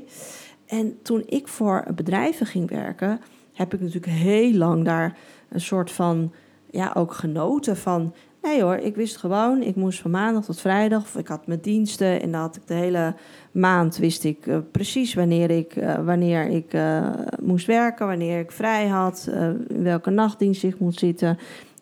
En 0.68 1.00
toen 1.02 1.24
ik 1.26 1.48
voor 1.48 1.86
bedrijven 1.96 2.46
ging 2.46 2.70
werken, 2.70 3.20
heb 3.54 3.74
ik 3.74 3.80
natuurlijk 3.80 4.12
heel 4.14 4.54
lang 4.54 4.86
daar 4.86 5.18
een 5.50 5.62
soort 5.62 5.92
van, 5.92 6.34
ja, 6.72 6.92
ook 6.96 7.14
genoten 7.14 7.78
van 7.78 8.14
Nee 8.42 8.62
hoor, 8.62 8.76
ik 8.76 8.96
wist 8.96 9.18
gewoon, 9.18 9.62
ik 9.62 9.76
moest 9.76 10.00
van 10.00 10.12
maandag 10.12 10.46
tot 10.46 10.60
vrijdag, 10.60 11.02
of 11.02 11.16
ik 11.16 11.28
had 11.28 11.48
mijn 11.48 11.60
diensten 11.62 12.22
en 12.22 12.32
dan 12.32 12.42
had 12.42 12.56
ik 12.56 12.68
de 12.68 12.74
hele 12.74 13.16
maand 13.52 13.98
wist 13.98 14.24
ik 14.24 14.46
uh, 14.46 14.58
precies 14.72 15.14
wanneer 15.14 15.52
ik, 15.52 15.76
uh, 15.76 16.06
wanneer 16.06 16.48
ik 16.48 16.74
uh, 16.74 17.10
moest 17.42 17.66
werken, 17.66 18.08
wanneer 18.08 18.40
ik 18.40 18.52
vrij 18.52 18.88
had, 18.88 19.30
in 19.68 19.84
welke 19.84 20.10
nachtdienst 20.10 20.64
ik 20.64 20.80
moet 20.80 21.00
zitten. 21.00 21.38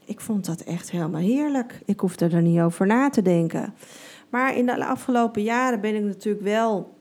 Ik 0.06 0.20
vond 0.20 0.46
dat 0.46 0.62
echt 0.62 0.92
helemaal 0.92 1.22
heerlijk. 1.22 1.82
Ik 1.86 2.00
hoefde 2.00 2.28
er 2.28 2.42
niet 2.42 2.60
over 2.60 2.88
na 2.88 3.10
te 3.10 3.22
denken. 3.22 3.74
Maar 4.30 4.58
in 4.58 4.66
de 4.66 4.86
afgelopen 4.86 5.44
jaren 5.44 5.82
ben 5.82 5.96
ik 5.96 6.04
natuurlijk 6.04 6.44
wel 6.44 6.95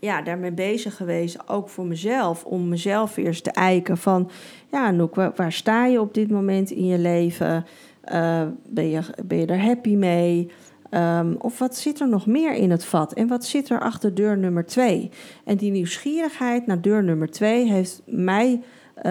ja, 0.00 0.22
daarmee 0.22 0.52
bezig 0.52 0.96
geweest, 0.96 1.48
ook 1.48 1.68
voor 1.68 1.86
mezelf, 1.86 2.44
om 2.44 2.68
mezelf 2.68 3.16
eerst 3.16 3.44
te 3.44 3.50
eiken 3.50 3.96
van, 3.96 4.30
ja, 4.70 4.90
Noek, 4.90 5.14
waar, 5.14 5.32
waar 5.36 5.52
sta 5.52 5.86
je 5.86 6.00
op 6.00 6.14
dit 6.14 6.30
moment 6.30 6.70
in 6.70 6.86
je 6.86 6.98
leven? 6.98 7.66
Uh, 8.12 8.42
ben, 8.68 8.90
je, 8.90 9.00
ben 9.24 9.38
je 9.38 9.46
er 9.46 9.60
happy 9.60 9.94
mee? 9.94 10.50
Um, 10.90 11.36
of 11.38 11.58
wat 11.58 11.76
zit 11.76 12.00
er 12.00 12.08
nog 12.08 12.26
meer 12.26 12.54
in 12.54 12.70
het 12.70 12.84
vat? 12.84 13.12
En 13.12 13.28
wat 13.28 13.44
zit 13.44 13.68
er 13.68 13.80
achter 13.80 14.14
deur 14.14 14.38
nummer 14.38 14.66
twee? 14.66 15.10
En 15.44 15.56
die 15.56 15.70
nieuwsgierigheid 15.70 16.66
naar 16.66 16.80
deur 16.80 17.04
nummer 17.04 17.30
twee 17.30 17.70
heeft 17.70 18.02
mij 18.06 18.60
uh, 18.96 19.02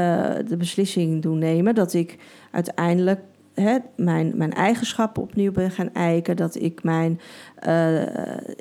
de 0.47 0.57
beslissing 0.57 1.21
doen 1.21 1.37
nemen 1.37 1.75
dat 1.75 1.93
ik 1.93 2.17
uiteindelijk 2.51 3.19
mijn, 3.95 4.33
mijn 4.35 4.53
eigenschappen 4.53 5.23
opnieuw 5.23 5.51
ben 5.51 5.71
gaan 5.71 5.93
eiken. 5.93 6.35
Dat 6.35 6.55
ik 6.55 6.83
mijn, 6.83 7.19
uh, 7.67 8.01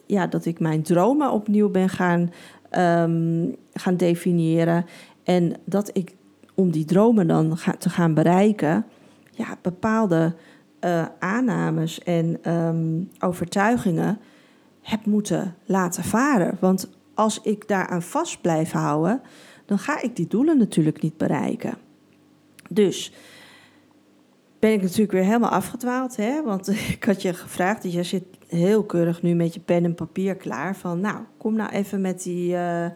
ja, 0.06 0.26
dat 0.26 0.44
ik 0.44 0.60
mijn 0.60 0.82
dromen 0.82 1.30
opnieuw 1.30 1.70
ben 1.70 1.88
gaan, 1.88 2.30
um, 2.78 3.56
gaan 3.72 3.96
definiëren. 3.96 4.86
En 5.24 5.52
dat 5.64 5.90
ik 5.92 6.14
om 6.54 6.70
die 6.70 6.84
dromen 6.84 7.26
dan 7.26 7.58
te 7.78 7.90
gaan 7.90 8.14
bereiken 8.14 8.84
ja, 9.30 9.58
bepaalde 9.62 10.34
uh, 10.80 11.06
aannames 11.18 12.02
en 12.02 12.52
um, 12.52 13.10
overtuigingen 13.18 14.18
heb 14.82 15.06
moeten 15.06 15.54
laten 15.64 16.04
varen. 16.04 16.56
Want 16.60 16.90
als 17.14 17.40
ik 17.40 17.68
daaraan 17.68 18.02
vast 18.02 18.40
blijf 18.40 18.70
houden, 18.70 19.20
dan 19.66 19.78
ga 19.78 20.02
ik 20.02 20.16
die 20.16 20.26
doelen 20.26 20.58
natuurlijk 20.58 21.02
niet 21.02 21.16
bereiken. 21.16 21.74
Dus 22.68 23.12
ben 24.66 24.74
ik 24.74 24.82
natuurlijk 24.82 25.12
weer 25.12 25.24
helemaal 25.24 25.50
afgedwaald. 25.50 26.16
Hè? 26.16 26.42
Want 26.42 26.68
ik 26.94 27.04
had 27.04 27.22
je 27.22 27.34
gevraagd, 27.34 27.82
dus 27.82 27.92
jij 27.92 28.04
zit 28.04 28.24
heel 28.48 28.84
keurig 28.84 29.22
nu 29.22 29.34
met 29.34 29.54
je 29.54 29.60
pen 29.60 29.84
en 29.84 29.94
papier 29.94 30.34
klaar. 30.34 30.76
Van 30.76 31.00
nou, 31.00 31.18
kom 31.36 31.54
nou 31.54 31.70
even 31.70 32.00
met 32.00 32.22
die, 32.22 32.52
uh, 32.52 32.86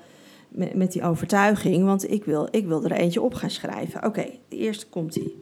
met, 0.48 0.92
die 0.92 1.02
overtuiging, 1.02 1.84
want 1.84 2.10
ik 2.10 2.24
wil, 2.24 2.48
ik 2.50 2.66
wil 2.66 2.84
er 2.84 2.92
eentje 2.92 3.22
op 3.22 3.34
gaan 3.34 3.50
schrijven. 3.50 3.98
Oké, 3.98 4.06
okay, 4.06 4.40
de 4.48 4.56
eerste 4.56 4.88
komt 4.88 5.12
die. 5.12 5.38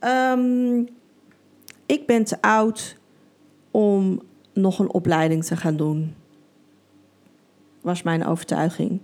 Um, 0.00 0.88
ik 1.86 2.06
ben 2.06 2.24
te 2.24 2.40
oud 2.40 2.96
om 3.70 4.22
nog 4.52 4.78
een 4.78 4.92
opleiding 4.92 5.44
te 5.44 5.56
gaan 5.56 5.76
doen. 5.76 6.14
Was 7.80 8.02
mijn 8.02 8.26
overtuiging. 8.26 9.00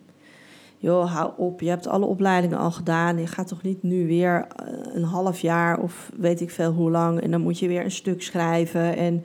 Joh, 0.80 1.14
hou 1.14 1.32
op, 1.36 1.60
je 1.60 1.68
hebt 1.68 1.86
alle 1.86 2.06
opleidingen 2.06 2.58
al 2.58 2.70
gedaan. 2.70 3.18
Je 3.18 3.26
gaat 3.26 3.48
toch 3.48 3.62
niet 3.62 3.82
nu 3.82 4.06
weer 4.06 4.46
eh, 4.46 4.94
een 4.94 5.02
half 5.02 5.40
jaar 5.40 5.80
of 5.80 6.10
weet 6.16 6.40
ik 6.40 6.50
veel 6.50 6.72
hoe 6.72 6.90
lang. 6.90 7.20
En 7.20 7.30
dan 7.30 7.40
moet 7.40 7.58
je 7.58 7.68
weer 7.68 7.84
een 7.84 7.90
stuk 7.90 8.22
schrijven. 8.22 8.96
En 8.96 9.24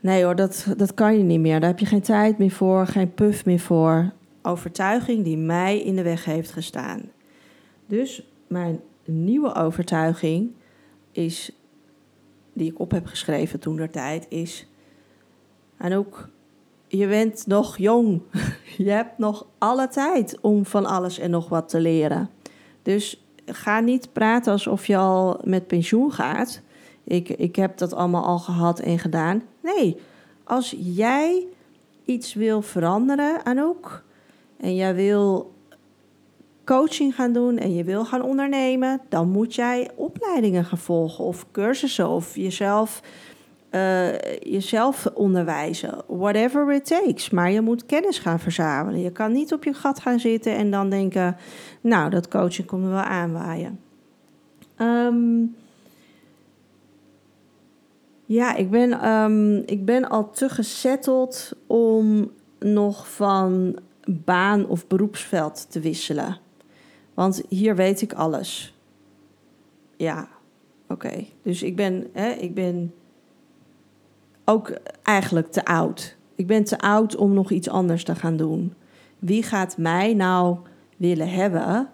nee 0.00 0.24
hoor, 0.24 0.36
dat, 0.36 0.66
dat 0.76 0.94
kan 0.94 1.16
je 1.16 1.22
niet 1.22 1.40
meer. 1.40 1.60
Daar 1.60 1.70
heb 1.70 1.78
je 1.78 1.86
geen 1.86 2.00
tijd 2.00 2.38
meer 2.38 2.50
voor, 2.50 2.86
geen 2.86 3.14
puff 3.14 3.44
meer 3.44 3.60
voor. 3.60 4.12
Overtuiging 4.42 5.24
die 5.24 5.36
mij 5.36 5.80
in 5.80 5.96
de 5.96 6.02
weg 6.02 6.24
heeft 6.24 6.52
gestaan. 6.52 7.02
Dus 7.86 8.26
mijn 8.46 8.80
nieuwe 9.04 9.54
overtuiging 9.54 10.50
is, 11.12 11.52
die 12.52 12.70
ik 12.70 12.78
op 12.78 12.90
heb 12.90 13.06
geschreven 13.06 13.60
toen 13.60 13.76
der 13.76 13.90
tijd, 13.90 14.26
is. 14.28 14.68
En 15.76 15.94
ook, 15.94 16.28
je 16.90 17.06
bent 17.06 17.46
nog 17.46 17.76
jong. 17.78 18.20
Je 18.76 18.90
hebt 18.90 19.18
nog 19.18 19.46
alle 19.58 19.88
tijd 19.88 20.38
om 20.40 20.66
van 20.66 20.86
alles 20.86 21.18
en 21.18 21.30
nog 21.30 21.48
wat 21.48 21.68
te 21.68 21.80
leren. 21.80 22.30
Dus 22.82 23.24
ga 23.46 23.80
niet 23.80 24.12
praten 24.12 24.52
alsof 24.52 24.86
je 24.86 24.96
al 24.96 25.40
met 25.44 25.66
pensioen 25.66 26.12
gaat. 26.12 26.60
Ik, 27.04 27.28
ik 27.28 27.56
heb 27.56 27.78
dat 27.78 27.94
allemaal 27.94 28.24
al 28.24 28.38
gehad 28.38 28.80
en 28.80 28.98
gedaan. 28.98 29.42
Nee, 29.60 29.96
als 30.44 30.76
jij 30.78 31.46
iets 32.04 32.34
wil 32.34 32.62
veranderen, 32.62 33.44
Anouk, 33.44 34.04
en 34.56 34.74
jij 34.74 34.94
wil 34.94 35.52
coaching 36.64 37.14
gaan 37.14 37.32
doen 37.32 37.58
en 37.58 37.74
je 37.74 37.84
wil 37.84 38.04
gaan 38.04 38.22
ondernemen, 38.22 39.00
dan 39.08 39.28
moet 39.28 39.54
jij 39.54 39.90
opleidingen 39.94 40.64
gaan 40.64 40.78
volgen 40.78 41.24
of 41.24 41.46
cursussen 41.50 42.08
of 42.08 42.36
jezelf, 42.36 43.02
uh, 43.70 44.20
jezelf 44.38 45.06
onderwijzen. 45.14 46.02
Whatever 46.06 46.72
it 46.72 46.86
takes. 46.86 47.30
Maar 47.30 47.50
je 47.50 47.60
moet 47.60 47.86
kennis 47.86 48.18
gaan 48.18 48.38
verzamelen. 48.40 49.00
Je 49.00 49.12
kan 49.12 49.32
niet 49.32 49.52
op 49.52 49.64
je 49.64 49.72
gat 49.72 50.00
gaan 50.00 50.20
zitten 50.20 50.56
en 50.56 50.70
dan 50.70 50.90
denken: 50.90 51.36
Nou, 51.80 52.10
dat 52.10 52.28
coaching 52.28 52.66
komt 52.66 52.82
me 52.82 52.88
wel 52.88 52.98
aanwaaien. 52.98 53.80
Ehm, 54.76 55.44
ja, 58.24 58.54
ik 58.54 58.70
ben, 58.70 58.92
ehm, 58.92 59.56
ik 59.56 59.84
ben 59.84 60.08
al 60.08 60.30
te 60.30 60.48
gezetteld 60.48 61.52
om 61.66 62.30
nog 62.58 63.10
van 63.10 63.78
baan 64.04 64.66
of 64.66 64.86
beroepsveld 64.86 65.70
te 65.70 65.80
wisselen. 65.80 66.38
Want 67.14 67.42
hier 67.48 67.76
weet 67.76 68.02
ik 68.02 68.12
alles. 68.12 68.74
Ja, 69.96 70.28
oké. 70.88 71.24
Dus 71.42 71.62
ik 71.62 71.76
ben, 71.76 72.06
hè, 72.12 72.30
ik 72.30 72.54
ben 72.54 72.92
ook 74.50 74.78
eigenlijk 75.02 75.52
te 75.52 75.64
oud. 75.64 76.16
Ik 76.34 76.46
ben 76.46 76.64
te 76.64 76.78
oud 76.78 77.16
om 77.16 77.32
nog 77.32 77.50
iets 77.50 77.68
anders 77.68 78.04
te 78.04 78.14
gaan 78.14 78.36
doen. 78.36 78.74
Wie 79.18 79.42
gaat 79.42 79.76
mij 79.76 80.14
nou 80.14 80.58
willen 80.96 81.30
hebben? 81.30 81.88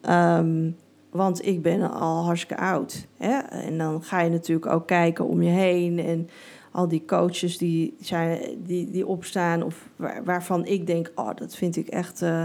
Ehm, 0.00 0.70
want 1.10 1.46
ik 1.46 1.62
ben 1.62 1.90
al 1.90 2.24
hartstikke 2.24 2.62
oud. 2.62 3.06
Hè? 3.16 3.38
En 3.38 3.78
dan 3.78 4.02
ga 4.02 4.20
je 4.20 4.30
natuurlijk 4.30 4.72
ook 4.72 4.86
kijken 4.86 5.26
om 5.26 5.42
je 5.42 5.50
heen. 5.50 5.98
En 5.98 6.28
al 6.72 6.88
die 6.88 7.04
coaches 7.04 7.58
die, 7.58 7.94
zijn, 8.00 8.40
die, 8.64 8.90
die 8.90 9.06
opstaan, 9.06 9.62
of 9.62 9.88
waarvan 10.24 10.66
ik 10.66 10.86
denk: 10.86 11.12
oh, 11.14 11.30
dat 11.34 11.54
vind 11.54 11.76
ik 11.76 11.88
echt 11.88 12.22
uh, 12.22 12.44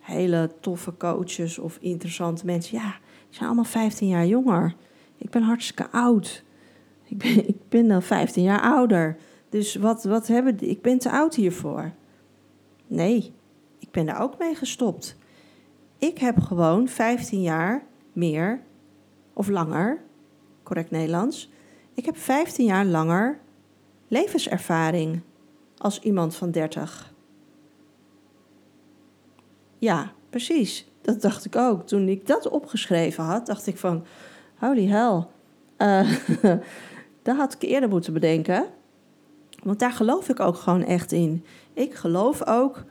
hele 0.00 0.50
toffe 0.60 0.96
coaches 0.96 1.58
of 1.58 1.78
interessante 1.80 2.46
mensen. 2.46 2.78
Ja, 2.78 2.96
die 3.28 3.36
zijn 3.36 3.46
allemaal 3.46 3.64
15 3.64 4.08
jaar 4.08 4.26
jonger. 4.26 4.74
Ik 5.16 5.30
ben 5.30 5.42
hartstikke 5.42 5.90
oud. 5.90 6.44
Ik 7.04 7.18
ben, 7.18 7.57
ben 7.68 7.88
dan 7.88 8.02
15 8.02 8.42
jaar 8.42 8.60
ouder. 8.60 9.16
Dus 9.48 9.74
wat, 9.74 10.04
wat 10.04 10.26
hebben 10.26 10.56
die? 10.56 10.68
Ik 10.68 10.82
ben 10.82 10.98
te 10.98 11.10
oud 11.10 11.34
hiervoor. 11.34 11.92
Nee, 12.86 13.34
ik 13.78 13.90
ben 13.90 14.06
daar 14.06 14.20
ook 14.20 14.38
mee 14.38 14.54
gestopt. 14.54 15.16
Ik 15.98 16.18
heb 16.18 16.38
gewoon 16.38 16.88
15 16.88 17.42
jaar 17.42 17.82
meer 18.12 18.60
of 19.32 19.48
langer, 19.48 20.02
correct 20.62 20.90
Nederlands. 20.90 21.50
Ik 21.94 22.04
heb 22.04 22.16
15 22.16 22.66
jaar 22.66 22.84
langer 22.84 23.38
levenservaring 24.08 25.20
als 25.76 26.00
iemand 26.00 26.36
van 26.36 26.50
30. 26.50 27.12
Ja, 29.78 30.12
precies. 30.30 30.90
Dat 31.00 31.20
dacht 31.20 31.44
ik 31.44 31.56
ook. 31.56 31.86
Toen 31.86 32.08
ik 32.08 32.26
dat 32.26 32.48
opgeschreven 32.48 33.24
had, 33.24 33.46
dacht 33.46 33.66
ik 33.66 33.76
van, 33.76 34.04
holy 34.58 34.86
hell. 34.86 35.26
Uh, 35.78 36.12
dat 37.28 37.36
had 37.36 37.54
ik 37.54 37.62
eerder 37.62 37.88
moeten 37.88 38.12
bedenken. 38.12 38.66
Want 39.62 39.78
daar 39.78 39.92
geloof 39.92 40.28
ik 40.28 40.40
ook 40.40 40.56
gewoon 40.56 40.82
echt 40.82 41.12
in. 41.12 41.44
Ik 41.72 41.94
geloof 41.94 42.46
ook 42.46 42.84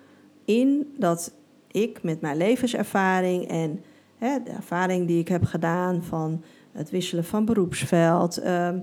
in 0.46 0.94
dat 0.98 1.34
ik 1.72 2.04
met 2.04 2.22
mijn 2.22 2.38
levenservaring 2.38 3.48
en 3.48 3.84
hè, 4.18 4.44
de 4.44 4.50
ervaring 4.50 5.08
die 5.08 5.20
ik 5.20 5.28
heb 5.28 5.44
gedaan 5.44 6.04
van 6.04 6.44
het 6.72 6.90
wisselen 6.90 7.24
van 7.24 7.46
beroepsveld, 7.46 8.38
ehm, 8.38 8.80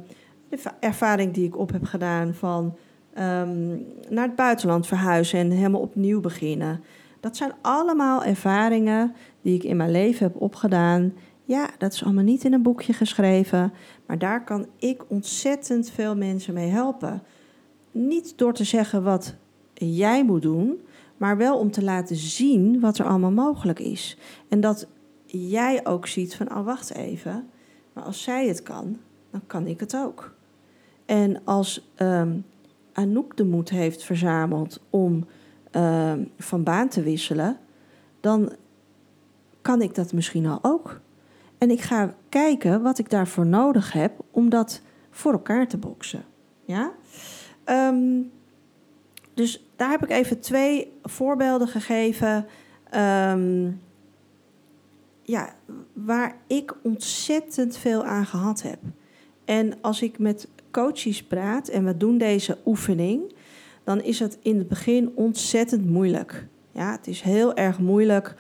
de 0.49 0.59
ervaring 0.81 1.33
die 1.33 1.47
ik 1.47 1.59
op 1.59 1.73
heb 1.73 1.85
gedaan 1.85 2.35
van 2.35 2.77
ehm, 3.13 3.79
naar 4.09 4.27
het 4.27 4.37
buitenland 4.37 4.87
verhuizen 4.87 5.39
en 5.39 5.51
helemaal 5.51 5.81
opnieuw 5.81 6.21
beginnen. 6.21 6.85
Dat 7.21 7.37
zijn 7.37 7.53
allemaal 7.61 8.25
ervaringen 8.25 9.15
die 9.43 9.55
ik 9.55 9.65
in 9.65 9.77
mijn 9.77 9.91
leven 9.91 10.27
heb 10.27 10.41
opgedaan. 10.41 11.13
Ja, 11.47 11.71
dat 11.79 11.93
is 11.93 12.05
allemaal 12.05 12.25
niet 12.25 12.45
in 12.45 12.53
een 12.53 12.63
boekje 12.63 12.93
geschreven, 12.93 13.73
maar 14.07 14.19
daar 14.19 14.45
kan 14.45 14.67
ik 14.79 15.05
ontzettend 15.09 15.91
veel 15.91 16.17
mensen 16.17 16.55
mee 16.55 16.69
helpen. 16.69 17.23
Niet 17.91 18.39
door 18.39 18.53
te 18.55 18.65
zeggen 18.65 19.03
wat 19.03 19.35
jij 19.75 20.25
moet 20.25 20.43
doen, 20.43 20.81
maar 21.17 21.37
wel 21.37 21.59
om 21.59 21.71
te 21.71 21.83
laten 21.83 22.17
zien 22.17 22.81
wat 22.81 22.99
er 22.99 23.07
allemaal 23.07 23.31
mogelijk 23.31 23.79
is. 23.79 24.19
En 24.49 24.61
dat 24.61 24.87
jij 25.27 25.87
ook 25.87 26.07
ziet 26.07 26.37
van, 26.37 26.57
oh 26.57 26.65
wacht 26.65 26.95
even, 26.95 27.49
maar 27.93 28.05
als 28.05 28.23
zij 28.23 28.49
het 28.49 28.63
kan, 28.63 28.97
dan 29.31 29.43
kan 29.47 29.67
ik 29.67 29.81
het 29.81 29.97
ook. 29.97 30.35
En 31.07 31.45
als 31.45 31.91
um, 31.97 32.45
Anouk 32.93 33.37
de 33.37 33.45
moed 33.45 33.71
heeft 33.71 34.05
verzameld 34.05 34.81
om 34.91 35.27
um, 35.73 36.31
van 36.39 36.63
baan 36.63 36.89
te 36.89 37.03
wisselen, 37.03 37.59
dan 38.21 38.53
kan 39.63 39.83
ik 39.83 39.95
dat 39.95 40.13
misschien 40.13 40.47
al 40.47 40.59
ook. 40.63 41.01
En 41.65 41.71
ik 41.71 41.81
ga 41.81 42.15
kijken 42.29 42.83
wat 42.83 42.99
ik 42.99 43.11
daarvoor 43.11 43.47
nodig 43.47 43.93
heb 43.93 44.13
om 44.31 44.49
dat 44.49 44.81
voor 45.11 45.33
elkaar 45.33 45.69
te 45.69 45.77
boksen. 45.77 46.25
Ja? 46.65 46.93
Um, 47.65 48.31
dus 49.35 49.65
daar 49.77 49.91
heb 49.91 50.03
ik 50.03 50.11
even 50.11 50.41
twee 50.41 50.93
voorbeelden 51.03 51.69
gegeven. 51.69 52.47
Um, 52.95 53.81
ja, 55.23 55.55
waar 55.93 56.37
ik 56.47 56.75
ontzettend 56.83 57.77
veel 57.77 58.05
aan 58.05 58.27
gehad 58.27 58.63
heb. 58.63 58.79
En 59.45 59.73
als 59.81 60.03
ik 60.03 60.19
met 60.19 60.49
coaches 60.71 61.23
praat 61.23 61.69
en 61.69 61.85
we 61.85 61.97
doen 61.97 62.19
deze 62.19 62.59
oefening, 62.67 63.35
dan 63.85 64.03
is 64.03 64.19
het 64.19 64.39
in 64.43 64.59
het 64.59 64.69
begin 64.69 65.13
ontzettend 65.15 65.87
moeilijk. 65.87 66.47
Ja, 66.71 66.91
het 66.91 67.07
is 67.07 67.21
heel 67.21 67.55
erg 67.55 67.79
moeilijk 67.79 68.35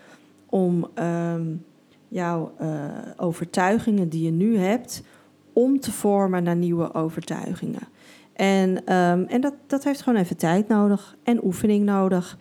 om 0.47 0.91
um, 0.99 1.65
jouw 2.14 2.53
uh, 2.61 2.85
overtuigingen 3.16 4.09
die 4.09 4.24
je 4.24 4.31
nu 4.31 4.59
hebt, 4.59 5.03
om 5.53 5.81
te 5.81 5.92
vormen 5.92 6.42
naar 6.42 6.57
nieuwe 6.57 6.94
overtuigingen. 6.94 7.88
En, 8.33 8.70
um, 8.70 9.24
en 9.27 9.40
dat, 9.40 9.55
dat 9.66 9.85
heeft 9.85 10.03
gewoon 10.03 10.18
even 10.18 10.37
tijd 10.37 10.68
nodig 10.68 11.16
en 11.22 11.44
oefening 11.44 11.85
nodig. 11.85 12.38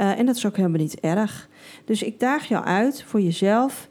Uh, 0.00 0.18
en 0.18 0.26
dat 0.26 0.36
is 0.36 0.46
ook 0.46 0.56
helemaal 0.56 0.80
niet 0.80 1.00
erg. 1.00 1.48
Dus 1.84 2.02
ik 2.02 2.20
daag 2.20 2.44
jou 2.44 2.64
uit 2.64 3.02
voor 3.02 3.20
jezelf 3.20 3.88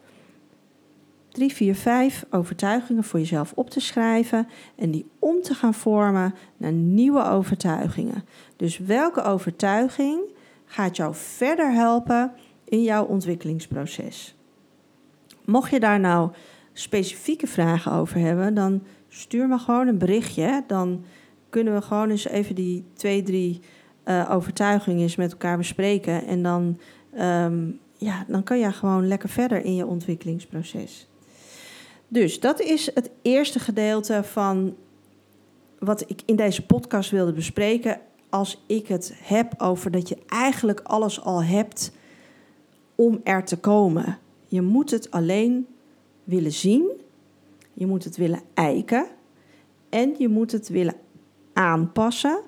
drie, 1.31 1.53
vier, 1.53 1.75
vijf 1.75 2.25
overtuigingen 2.29 3.03
voor 3.03 3.19
jezelf 3.19 3.53
op 3.55 3.69
te 3.69 3.79
schrijven 3.79 4.47
en 4.75 4.91
die 4.91 5.05
om 5.19 5.41
te 5.41 5.53
gaan 5.53 5.73
vormen 5.73 6.35
naar 6.57 6.71
nieuwe 6.71 7.23
overtuigingen. 7.23 8.23
Dus 8.55 8.77
welke 8.77 9.23
overtuiging 9.23 10.19
gaat 10.65 10.95
jou 10.95 11.15
verder 11.15 11.71
helpen 11.71 12.31
in 12.65 12.83
jouw 12.83 13.05
ontwikkelingsproces? 13.05 14.34
Mocht 15.45 15.71
je 15.71 15.79
daar 15.79 15.99
nou 15.99 16.31
specifieke 16.73 17.47
vragen 17.47 17.91
over 17.91 18.19
hebben, 18.19 18.53
dan 18.53 18.84
stuur 19.08 19.47
me 19.47 19.58
gewoon 19.58 19.88
een 19.88 19.97
berichtje. 19.97 20.63
Dan 20.67 21.03
kunnen 21.49 21.73
we 21.73 21.81
gewoon 21.81 22.10
eens 22.10 22.27
even 22.27 22.55
die 22.55 22.84
twee, 22.93 23.23
drie 23.23 23.60
uh, 24.05 24.29
overtuigingen 24.31 25.10
met 25.17 25.31
elkaar 25.31 25.58
bespreken. 25.58 26.25
En 26.25 26.43
dan, 26.43 26.79
um, 27.19 27.79
ja, 27.97 28.25
dan 28.27 28.43
kan 28.43 28.60
je 28.60 28.71
gewoon 28.71 29.08
lekker 29.08 29.29
verder 29.29 29.63
in 29.63 29.75
je 29.75 29.86
ontwikkelingsproces. 29.86 31.08
Dus 32.08 32.39
dat 32.39 32.62
is 32.62 32.91
het 32.93 33.10
eerste 33.21 33.60
gedeelte 33.60 34.23
van 34.23 34.75
wat 35.79 36.10
ik 36.10 36.21
in 36.25 36.36
deze 36.36 36.65
podcast 36.65 37.10
wilde 37.10 37.34
bespreken. 37.34 37.99
Als 38.29 38.63
ik 38.67 38.88
het 38.88 39.13
heb 39.21 39.53
over 39.58 39.91
dat 39.91 40.10
je 40.10 40.17
eigenlijk 40.27 40.79
alles 40.84 41.21
al 41.21 41.43
hebt 41.43 41.91
om 42.95 43.21
er 43.23 43.45
te 43.45 43.58
komen. 43.58 44.17
Je 44.47 44.62
moet 44.62 44.91
het 44.91 45.12
alleen 45.12 45.67
willen 46.23 46.51
zien, 46.51 46.91
je 47.73 47.86
moet 47.86 48.03
het 48.03 48.17
willen 48.17 48.41
eiken 48.53 49.08
en 49.89 50.15
je 50.17 50.27
moet 50.27 50.51
het 50.51 50.69
willen 50.69 50.95
aanpassen 51.53 52.39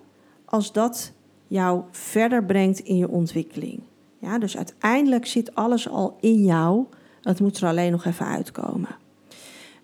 als 0.46 0.72
dat 0.72 1.12
jou 1.48 1.84
verder 1.92 2.46
brengt 2.46 2.80
in 2.80 2.98
je 2.98 3.10
ontwikkeling. 3.10 3.82
Ja, 4.20 4.40
dus 4.40 4.58
uiteindelijk 4.58 5.26
zit 5.26 5.56
alles 5.56 5.90
al 5.90 6.18
in 6.20 6.44
jou. 6.44 6.86
Het 7.22 7.40
moet 7.40 7.58
er 7.58 7.68
alleen 7.68 7.92
nog 7.92 8.06
even 8.06 8.26
uitkomen. 8.26 8.90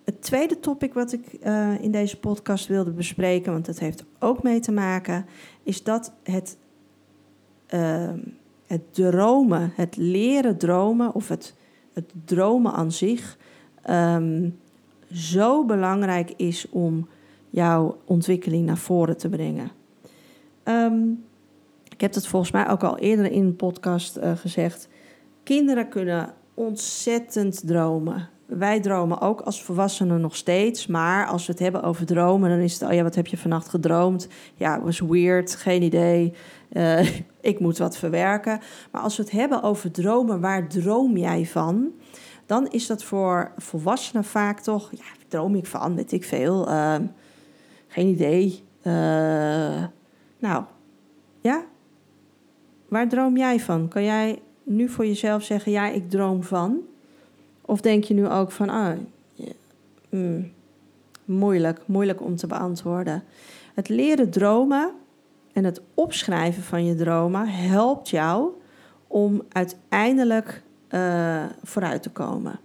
Het 0.03 0.21
tweede 0.21 0.59
topic 0.59 0.93
wat 0.93 1.13
ik 1.13 1.37
uh, 1.43 1.81
in 1.81 1.91
deze 1.91 2.19
podcast 2.19 2.67
wilde 2.67 2.91
bespreken, 2.91 3.51
want 3.51 3.65
dat 3.65 3.79
heeft 3.79 4.03
ook 4.19 4.43
mee 4.43 4.59
te 4.59 4.71
maken, 4.71 5.25
is 5.63 5.83
dat 5.83 6.13
het, 6.23 6.57
uh, 7.69 8.09
het 8.67 8.93
dromen, 8.93 9.71
het 9.75 9.95
leren 9.95 10.57
dromen 10.57 11.13
of 11.13 11.27
het, 11.27 11.55
het 11.93 12.11
dromen 12.25 12.73
aan 12.73 12.91
zich 12.91 13.37
um, 13.89 14.59
zo 15.11 15.65
belangrijk 15.65 16.31
is 16.31 16.69
om 16.69 17.07
jouw 17.49 17.97
ontwikkeling 18.05 18.65
naar 18.65 18.77
voren 18.77 19.17
te 19.17 19.29
brengen. 19.29 19.71
Um, 20.63 21.23
ik 21.89 22.01
heb 22.01 22.13
het 22.13 22.27
volgens 22.27 22.51
mij 22.51 22.69
ook 22.69 22.83
al 22.83 22.97
eerder 22.97 23.31
in 23.31 23.43
een 23.43 23.55
podcast 23.55 24.17
uh, 24.17 24.31
gezegd. 24.35 24.89
Kinderen 25.43 25.89
kunnen 25.89 26.33
ontzettend 26.53 27.67
dromen. 27.67 28.29
Wij 28.57 28.79
dromen 28.79 29.21
ook 29.21 29.41
als 29.41 29.63
volwassenen 29.63 30.21
nog 30.21 30.35
steeds. 30.35 30.87
Maar 30.87 31.27
als 31.27 31.45
we 31.45 31.51
het 31.51 31.61
hebben 31.61 31.83
over 31.83 32.05
dromen, 32.05 32.49
dan 32.49 32.59
is 32.59 32.73
het... 32.73 32.89
oh 32.89 32.95
ja, 32.95 33.03
wat 33.03 33.15
heb 33.15 33.27
je 33.27 33.37
vannacht 33.37 33.69
gedroomd? 33.69 34.27
Ja, 34.55 34.81
was 34.81 34.99
weird, 34.99 35.55
geen 35.55 35.81
idee. 35.81 36.33
Uh, 36.71 37.09
ik 37.41 37.59
moet 37.59 37.77
wat 37.77 37.97
verwerken. 37.97 38.59
Maar 38.91 39.01
als 39.01 39.17
we 39.17 39.23
het 39.23 39.31
hebben 39.31 39.63
over 39.63 39.91
dromen, 39.91 40.41
waar 40.41 40.67
droom 40.67 41.17
jij 41.17 41.45
van? 41.45 41.91
Dan 42.45 42.67
is 42.67 42.87
dat 42.87 43.03
voor 43.03 43.51
volwassenen 43.57 44.23
vaak 44.23 44.59
toch... 44.59 44.91
ja, 44.91 45.05
droom 45.27 45.55
ik 45.55 45.65
van, 45.65 45.95
weet 45.95 46.11
ik 46.11 46.23
veel... 46.23 46.69
Uh, 46.69 46.95
geen 47.87 48.07
idee. 48.07 48.63
Uh, 48.83 48.93
nou, 50.39 50.63
ja. 51.41 51.65
Waar 52.89 53.09
droom 53.09 53.37
jij 53.37 53.59
van? 53.59 53.87
Kan 53.87 54.03
jij 54.03 54.41
nu 54.63 54.89
voor 54.89 55.05
jezelf 55.05 55.43
zeggen, 55.43 55.71
ja, 55.71 55.89
ik 55.89 56.09
droom 56.09 56.43
van? 56.43 56.79
Of 57.65 57.81
denk 57.81 58.03
je 58.03 58.13
nu 58.13 58.27
ook 58.27 58.51
van, 58.51 58.69
ah, 58.69 58.97
mm, 60.09 60.51
moeilijk, 61.25 61.81
moeilijk 61.85 62.21
om 62.21 62.35
te 62.35 62.47
beantwoorden. 62.47 63.23
Het 63.73 63.89
leren 63.89 64.29
dromen 64.29 64.91
en 65.53 65.63
het 65.63 65.81
opschrijven 65.93 66.63
van 66.63 66.85
je 66.85 66.95
dromen 66.95 67.47
helpt 67.47 68.09
jou 68.09 68.49
om 69.07 69.41
uiteindelijk 69.49 70.63
uh, 70.89 71.43
vooruit 71.63 72.03
te 72.03 72.09
komen. 72.09 72.59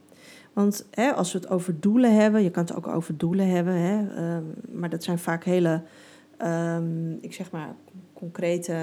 Want 0.52 0.86
hè, 0.90 1.12
als 1.12 1.32
we 1.32 1.38
het 1.38 1.48
over 1.48 1.80
doelen 1.80 2.14
hebben, 2.14 2.42
je 2.42 2.50
kan 2.50 2.62
het 2.62 2.74
ook 2.74 2.86
over 2.86 3.16
doelen 3.16 3.48
hebben, 3.48 3.74
hè, 3.74 4.00
uh, 4.02 4.38
maar 4.72 4.90
dat 4.90 5.04
zijn 5.04 5.18
vaak 5.18 5.44
hele, 5.44 5.82
um, 6.42 7.18
ik 7.20 7.34
zeg 7.34 7.50
maar, 7.50 7.74
concrete, 8.12 8.76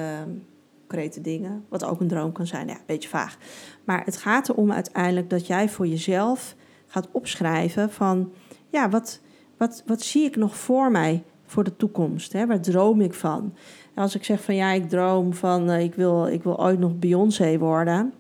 concrete 0.88 1.22
dingen. 1.22 1.66
Wat 1.70 1.84
ook 1.84 2.00
een 2.00 2.08
droom 2.08 2.32
kan 2.32 2.48
zijn, 2.48 2.68
ja, 2.68 2.74
een 2.74 2.82
beetje 2.86 3.10
vaag. 3.10 3.38
Maar 3.84 4.06
het 4.06 4.18
gaat 4.18 4.50
erom 4.50 4.72
uiteindelijk 4.72 5.30
dat 5.30 5.48
jij 5.48 5.70
voor 5.70 5.88
jezelf 5.88 6.56
gaat 6.88 7.08
opschrijven 7.12 7.92
van, 7.92 8.32
ja, 8.70 8.90
wat, 8.90 9.20
wat, 9.58 9.84
wat 9.86 10.02
zie 10.02 10.24
ik 10.24 10.36
nog 10.36 10.56
voor 10.58 10.92
mij 10.92 11.24
voor 11.46 11.64
de 11.64 11.76
toekomst? 11.76 12.34
Hè? 12.34 12.46
Waar 12.46 12.62
droom 12.62 13.02
ik 13.02 13.14
van? 13.14 13.54
als 13.96 14.16
ik 14.16 14.24
zeg 14.24 14.44
van 14.44 14.56
ja, 14.56 14.72
ik 14.72 14.90
droom 14.90 15.34
van 15.34 15.70
uh, 15.70 15.84
ik, 15.84 15.96
wil, 15.96 16.28
ik 16.28 16.44
wil 16.44 16.60
ooit 16.60 16.80
nog 16.80 17.00
Beyoncé 17.00 17.58
worden. 17.58 18.14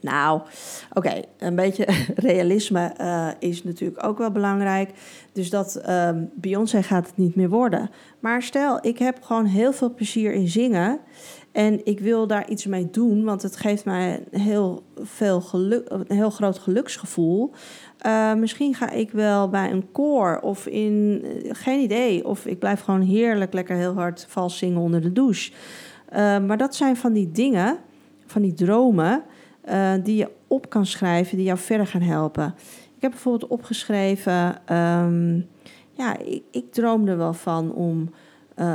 Nou, 0.00 0.40
oké, 0.92 1.20
een 1.38 1.54
beetje 1.54 1.86
realisme 2.14 2.94
uh, 3.00 3.28
is 3.38 3.64
natuurlijk 3.64 4.04
ook 4.04 4.18
wel 4.18 4.30
belangrijk. 4.30 4.90
Dus 5.32 5.50
dat 5.50 5.82
um, 5.88 6.30
Beyoncé 6.34 6.82
gaat 6.82 7.06
het 7.06 7.16
niet 7.16 7.34
meer 7.34 7.48
worden. 7.48 7.90
Maar 8.20 8.42
stel, 8.42 8.78
ik 8.80 8.98
heb 8.98 9.22
gewoon 9.22 9.44
heel 9.44 9.72
veel 9.72 9.94
plezier 9.94 10.32
in 10.32 10.48
zingen. 10.48 11.00
En 11.56 11.80
ik 11.84 12.00
wil 12.00 12.26
daar 12.26 12.50
iets 12.50 12.66
mee 12.66 12.90
doen, 12.90 13.24
want 13.24 13.42
het 13.42 13.56
geeft 13.56 13.84
mij 13.84 14.24
heel, 14.30 14.82
veel 14.96 15.40
geluk, 15.40 15.88
een 15.88 16.16
heel 16.16 16.30
groot 16.30 16.58
geluksgevoel. 16.58 17.50
Uh, 18.06 18.34
misschien 18.34 18.74
ga 18.74 18.90
ik 18.90 19.10
wel 19.10 19.48
bij 19.48 19.70
een 19.70 19.92
koor 19.92 20.38
of 20.42 20.66
in, 20.66 21.24
uh, 21.24 21.50
geen 21.54 21.80
idee. 21.80 22.26
Of 22.26 22.46
ik 22.46 22.58
blijf 22.58 22.80
gewoon 22.80 23.00
heerlijk 23.00 23.52
lekker 23.52 23.76
heel 23.76 23.94
hard 23.94 24.26
vals 24.28 24.58
zingen 24.58 24.80
onder 24.80 25.00
de 25.00 25.12
douche. 25.12 25.52
Uh, 25.52 26.16
maar 26.38 26.56
dat 26.56 26.74
zijn 26.74 26.96
van 26.96 27.12
die 27.12 27.30
dingen, 27.30 27.78
van 28.26 28.42
die 28.42 28.54
dromen, 28.54 29.22
die 30.02 30.16
je 30.16 30.30
op 30.46 30.70
kan 30.70 30.86
schrijven, 30.86 31.36
die 31.36 31.46
jou 31.46 31.58
verder 31.58 31.86
gaan 31.86 32.02
helpen. 32.02 32.54
Ik 32.96 33.02
heb 33.02 33.10
bijvoorbeeld 33.10 33.50
opgeschreven, 33.50 34.74
um, 34.76 35.46
ja, 35.92 36.18
ik, 36.18 36.42
ik 36.50 36.72
droomde 36.72 37.14
wel 37.14 37.34
van 37.34 37.72
om 37.72 38.10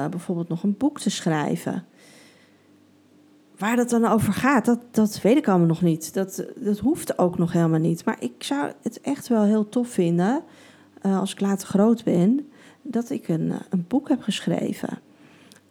bijvoorbeeld 0.10 0.50
nog 0.50 0.64
een 0.64 0.78
boek 0.78 1.00
te 1.00 1.10
schrijven. 1.10 1.86
Waar 3.62 3.76
dat 3.76 3.90
dan 3.90 4.06
over 4.06 4.34
gaat, 4.34 4.66
dat, 4.66 4.80
dat 4.92 5.22
weet 5.22 5.38
ik 5.38 5.48
allemaal 5.48 5.68
nog 5.68 5.82
niet. 5.82 6.14
Dat, 6.14 6.46
dat 6.56 6.80
hoeft 6.80 7.18
ook 7.18 7.38
nog 7.38 7.54
helemaal 7.54 7.80
niet. 7.80 8.06
Maar 8.06 8.18
ik 8.20 8.34
zou 8.38 8.72
het 8.82 9.02
echt 9.02 9.28
wel 9.28 9.44
heel 9.44 9.70
tof 9.70 9.88
vinden, 9.88 10.44
uh, 11.06 11.20
als 11.20 11.32
ik 11.32 11.40
later 11.40 11.68
groot 11.68 12.04
ben, 12.04 12.50
dat 12.82 13.10
ik 13.10 13.28
een, 13.28 13.54
een 13.70 13.86
boek 13.88 14.10
heb 14.10 14.22
geschreven. 14.22 15.00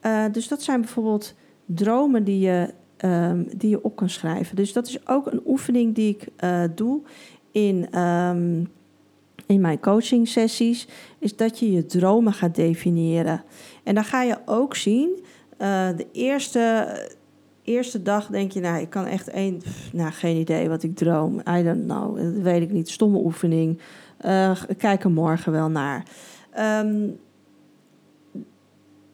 Uh, 0.03 0.24
dus 0.33 0.48
dat 0.48 0.62
zijn 0.62 0.81
bijvoorbeeld 0.81 1.35
dromen 1.64 2.24
die 2.24 2.38
je, 2.38 2.74
um, 3.05 3.48
die 3.57 3.70
je 3.70 3.85
op 3.85 3.96
kan 3.96 4.09
schrijven. 4.09 4.57
Dus 4.57 4.72
dat 4.72 4.87
is 4.87 5.09
ook 5.09 5.26
een 5.26 5.42
oefening 5.46 5.94
die 5.94 6.18
ik 6.18 6.29
doe 6.74 7.00
in, 7.53 8.00
um, 8.00 8.68
in 9.46 9.61
mijn 9.61 9.81
coaching 9.81 10.29
sessies, 10.29 10.88
is 11.18 11.37
dat 11.37 11.59
je 11.59 11.72
je 11.72 11.87
dromen 11.87 12.33
gaat 12.33 12.55
definiëren. 12.55 13.42
En 13.85 13.94
dan 13.94 14.05
ga 14.05 14.22
je 14.22 14.38
ook 14.44 14.76
zien, 14.76 15.24
de 15.96 16.07
eerste 16.12 16.87
eerste 17.70 18.02
dag 18.02 18.26
denk 18.26 18.52
je, 18.52 18.61
nou, 18.61 18.80
ik 18.80 18.90
kan 18.90 19.04
echt 19.04 19.28
één, 19.28 19.62
nou, 19.92 20.12
geen 20.12 20.37
idee 20.37 20.68
wat 20.68 20.83
ik 20.83 20.96
droom. 20.96 21.38
I 21.38 21.62
don't 21.62 21.85
know, 21.85 22.16
dat 22.16 22.42
weet 22.42 22.62
ik 22.62 22.70
niet. 22.70 22.88
Stomme 22.88 23.18
oefening. 23.18 23.80
Uh, 24.26 24.61
kijk 24.76 25.04
er 25.04 25.11
morgen 25.11 25.52
wel 25.52 25.68
naar. 25.68 26.04
Um, 26.59 27.18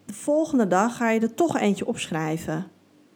de 0.07 0.13
volgende 0.13 0.67
dag 0.67 0.97
ga 0.97 1.11
je 1.11 1.21
er 1.21 1.35
toch 1.35 1.59
eentje 1.59 1.87
opschrijven. 1.87 2.67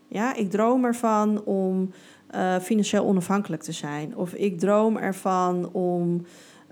Ja, 0.09 0.35
ik 0.35 0.51
droom 0.51 0.85
ervan 0.85 1.45
om 1.45 1.91
uh, 2.35 2.59
financieel 2.59 3.05
onafhankelijk 3.05 3.63
te 3.63 3.73
zijn. 3.73 4.17
Of 4.17 4.35
ik 4.35 4.59
droom 4.59 4.97
ervan 4.97 5.73
om, 5.73 6.27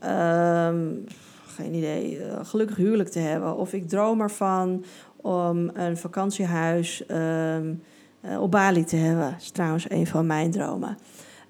um, 0.05 1.05
geen 1.47 1.75
idee, 1.75 2.19
uh, 2.19 2.39
gelukkig 2.43 2.77
huwelijk 2.77 3.09
te 3.09 3.19
hebben. 3.19 3.57
Of 3.57 3.73
ik 3.73 3.89
droom 3.89 4.21
ervan 4.21 4.85
om 5.17 5.71
een 5.75 5.97
vakantiehuis... 5.97 7.05
Um, 7.11 7.83
uh, 8.25 8.43
op 8.43 8.51
Bali 8.51 8.85
te 8.85 8.97
hebben. 8.97 9.31
Dat 9.31 9.41
is 9.41 9.51
trouwens 9.51 9.91
een 9.91 10.07
van 10.07 10.27
mijn 10.27 10.51
dromen. 10.51 10.99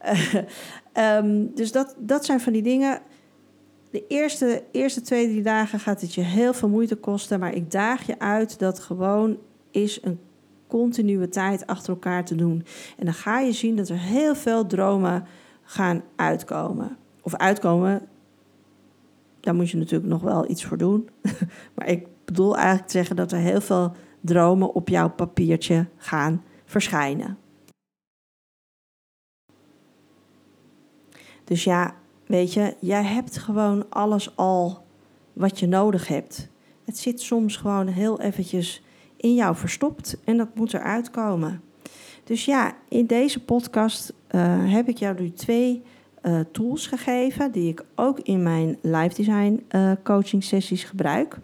Uh, 0.07 0.35
um, 1.17 1.51
dus 1.55 1.73
dat, 1.73 1.95
dat 1.99 2.25
zijn 2.25 2.41
van 2.41 2.53
die 2.53 2.63
dingen. 2.63 3.01
De 3.91 4.05
eerste, 4.09 4.63
eerste 4.73 5.01
twee, 5.01 5.29
drie 5.29 5.43
dagen 5.43 5.81
gaat 5.81 6.01
het 6.01 6.15
je 6.15 6.21
heel 6.21 6.55
veel 6.55 6.69
moeite 6.69 6.97
kosten. 6.97 7.41
Maar 7.41 7.55
ik 7.55 7.71
daag 7.71 8.07
je 8.07 8.19
uit 8.19 8.59
dat 8.59 8.79
gewoon 8.79 9.37
is 9.71 9.99
een 10.03 10.19
continue 10.67 11.29
tijd 11.29 11.67
achter 11.67 11.93
elkaar 11.93 12.25
te 12.25 12.35
doen. 12.35 12.65
En 12.99 13.05
dan 13.05 13.15
ga 13.15 13.41
je 13.41 13.53
zien 13.53 13.77
dat 13.77 13.89
er 13.89 13.99
heel 13.99 14.35
veel 14.35 14.67
dromen 14.67 15.25
gaan 15.63 16.03
uitkomen. 16.17 16.97
Of 17.23 17.35
uitkomen, 17.35 18.09
daar 19.41 19.55
moet 19.55 19.71
je 19.71 19.77
natuurlijk 19.77 20.11
nog 20.11 20.23
wel 20.23 20.51
iets 20.51 20.65
voor 20.65 20.79
doen. 20.79 21.09
maar 21.75 21.89
ik 21.89 22.07
bedoel 22.25 22.57
eigenlijk 22.57 22.87
te 22.87 22.97
zeggen 22.97 23.17
dat 23.17 23.33
er 23.33 23.39
heel 23.39 23.61
veel 23.61 23.93
dromen 24.21 24.75
op 24.75 24.89
jouw 24.89 25.11
papiertje 25.11 25.87
gaan 25.97 26.43
verschijnen. 26.69 27.39
Dus 31.45 31.65
ja, 31.65 31.95
weet 32.27 32.53
je, 32.53 32.77
jij 32.81 33.05
hebt 33.05 33.39
gewoon 33.39 33.91
alles 33.91 34.37
al 34.37 34.85
wat 35.33 35.59
je 35.59 35.67
nodig 35.67 36.09
hebt. 36.09 36.49
Het 36.85 36.99
zit 36.99 37.21
soms 37.21 37.57
gewoon 37.57 37.87
heel 37.87 38.21
eventjes 38.21 38.83
in 39.17 39.35
jou 39.35 39.57
verstopt 39.57 40.17
en 40.25 40.37
dat 40.37 40.55
moet 40.55 40.75
eruit 40.75 41.11
komen. 41.11 41.63
Dus 42.25 42.45
ja, 42.45 42.77
in 42.89 43.07
deze 43.07 43.45
podcast 43.45 44.13
uh, 44.31 44.73
heb 44.73 44.89
ik 44.89 44.97
jou 44.97 45.21
nu 45.21 45.33
twee 45.33 45.83
uh, 46.23 46.41
tools 46.53 46.87
gegeven 46.87 47.53
die 47.53 47.69
ik 47.69 47.85
ook 47.95 48.21
in 48.21 48.43
mijn 48.43 48.79
live 48.83 49.15
design 49.15 49.65
uh, 49.71 49.93
coaching 50.03 50.45
sessies 50.45 50.85
gebruik. 50.85 51.39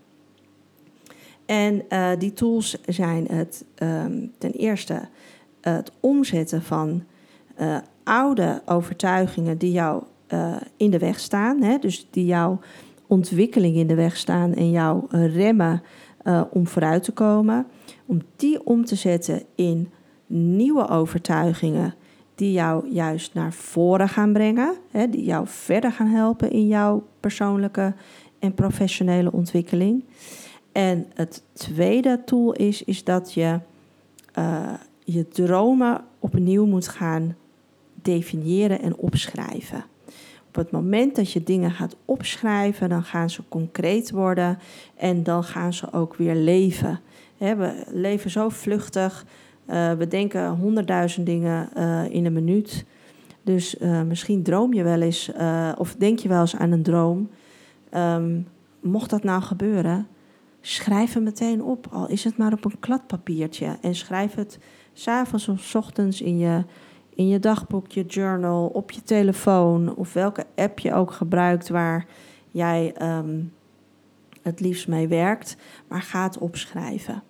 En 1.46 1.82
uh, 1.88 2.10
die 2.18 2.32
tools 2.32 2.76
zijn 2.86 3.26
het 3.26 3.64
um, 3.82 4.32
ten 4.38 4.52
eerste 4.52 5.00
het 5.60 5.92
omzetten 6.00 6.62
van 6.62 7.02
uh, 7.60 7.76
oude 8.04 8.62
overtuigingen 8.66 9.58
die 9.58 9.72
jou 9.72 10.02
uh, 10.28 10.56
in 10.76 10.90
de 10.90 10.98
weg 10.98 11.20
staan, 11.20 11.62
hè, 11.62 11.78
dus 11.78 12.06
die 12.10 12.26
jouw 12.26 12.60
ontwikkeling 13.06 13.76
in 13.76 13.86
de 13.86 13.94
weg 13.94 14.16
staan 14.16 14.54
en 14.54 14.70
jou 14.70 15.04
remmen 15.10 15.82
om 16.50 16.66
vooruit 16.66 17.02
te 17.02 17.12
komen, 17.12 17.66
om 18.06 18.20
die 18.36 18.66
om 18.66 18.84
te 18.84 18.94
zetten 18.94 19.42
in 19.54 19.90
nieuwe 20.26 20.88
overtuigingen 20.88 21.94
die 22.34 22.52
jou 22.52 22.88
juist 22.88 23.34
naar 23.34 23.52
voren 23.52 24.08
gaan 24.08 24.32
brengen, 24.32 24.74
hè, 24.90 25.08
die 25.08 25.24
jou 25.24 25.46
verder 25.46 25.92
gaan 25.92 26.06
helpen 26.06 26.50
in 26.50 26.66
jouw 26.66 27.06
persoonlijke 27.20 27.94
en 28.38 28.54
professionele 28.54 29.32
ontwikkeling. 29.32 30.04
En 30.74 31.06
het 31.14 31.42
tweede 31.52 32.22
tool 32.24 32.52
is, 32.52 32.84
is 32.84 33.04
dat 33.04 33.32
je 33.32 33.58
uh, 34.38 34.72
je 35.04 35.28
dromen 35.28 36.00
opnieuw 36.18 36.66
moet 36.66 36.88
gaan 36.88 37.36
definiëren 37.94 38.80
en 38.80 38.96
opschrijven. 38.96 39.84
Op 40.48 40.54
het 40.54 40.70
moment 40.70 41.16
dat 41.16 41.32
je 41.32 41.42
dingen 41.42 41.70
gaat 41.70 41.96
opschrijven, 42.04 42.88
dan 42.88 43.02
gaan 43.02 43.30
ze 43.30 43.42
concreet 43.48 44.10
worden 44.10 44.58
en 44.96 45.22
dan 45.22 45.44
gaan 45.44 45.72
ze 45.72 45.92
ook 45.92 46.14
weer 46.14 46.34
leven. 46.34 47.00
we 47.38 47.84
leven 47.92 48.30
zo 48.30 48.48
vluchtig. 48.48 49.26
Uh, 49.70 49.92
we 49.92 50.08
denken 50.08 50.50
honderdduizend 50.50 51.26
dingen 51.26 51.68
uh, 51.76 52.04
in 52.10 52.26
een 52.26 52.32
minuut. 52.32 52.84
Dus 53.42 53.76
misschien 54.06 54.42
droom 54.42 54.72
je 54.72 54.82
wel 54.82 55.00
eens, 55.00 55.30
of 55.76 55.94
denk 55.94 56.18
je 56.18 56.28
wel 56.28 56.40
eens 56.40 56.56
aan 56.56 56.72
een 56.72 56.82
droom. 56.82 57.28
Um, 57.96 58.46
mocht 58.80 59.10
dat 59.10 59.22
nou 59.24 59.42
gebeuren, 59.42 60.06
schrijf 60.66 61.12
hem 61.12 61.22
meteen 61.22 61.62
op. 61.62 61.86
Al 61.90 62.08
is 62.08 62.24
het 62.24 62.36
maar 62.36 62.52
op 62.52 62.64
een 62.64 62.78
kladpapiertje. 62.80 63.76
En 63.80 63.94
schrijf 63.94 64.34
het 64.34 64.58
s'avonds 64.92 65.48
of 65.48 65.60
s 65.60 65.74
ochtends 65.74 66.20
in 66.20 66.38
je, 66.38 66.64
in 67.14 67.28
je 67.28 67.38
dagboek, 67.38 67.92
je 67.92 68.04
journal, 68.06 68.66
op 68.66 68.90
je 68.90 69.02
telefoon. 69.02 69.94
Of 69.96 70.12
welke 70.12 70.46
app 70.54 70.78
je 70.78 70.94
ook 70.94 71.12
gebruikt 71.12 71.68
waar 71.68 72.06
jij 72.50 72.94
um, 73.02 73.52
het 74.42 74.60
liefst 74.60 74.88
mee 74.88 75.08
werkt. 75.08 75.56
Maar 75.88 76.02
ga 76.02 76.22
het 76.22 76.38
opschrijven. 76.38 77.22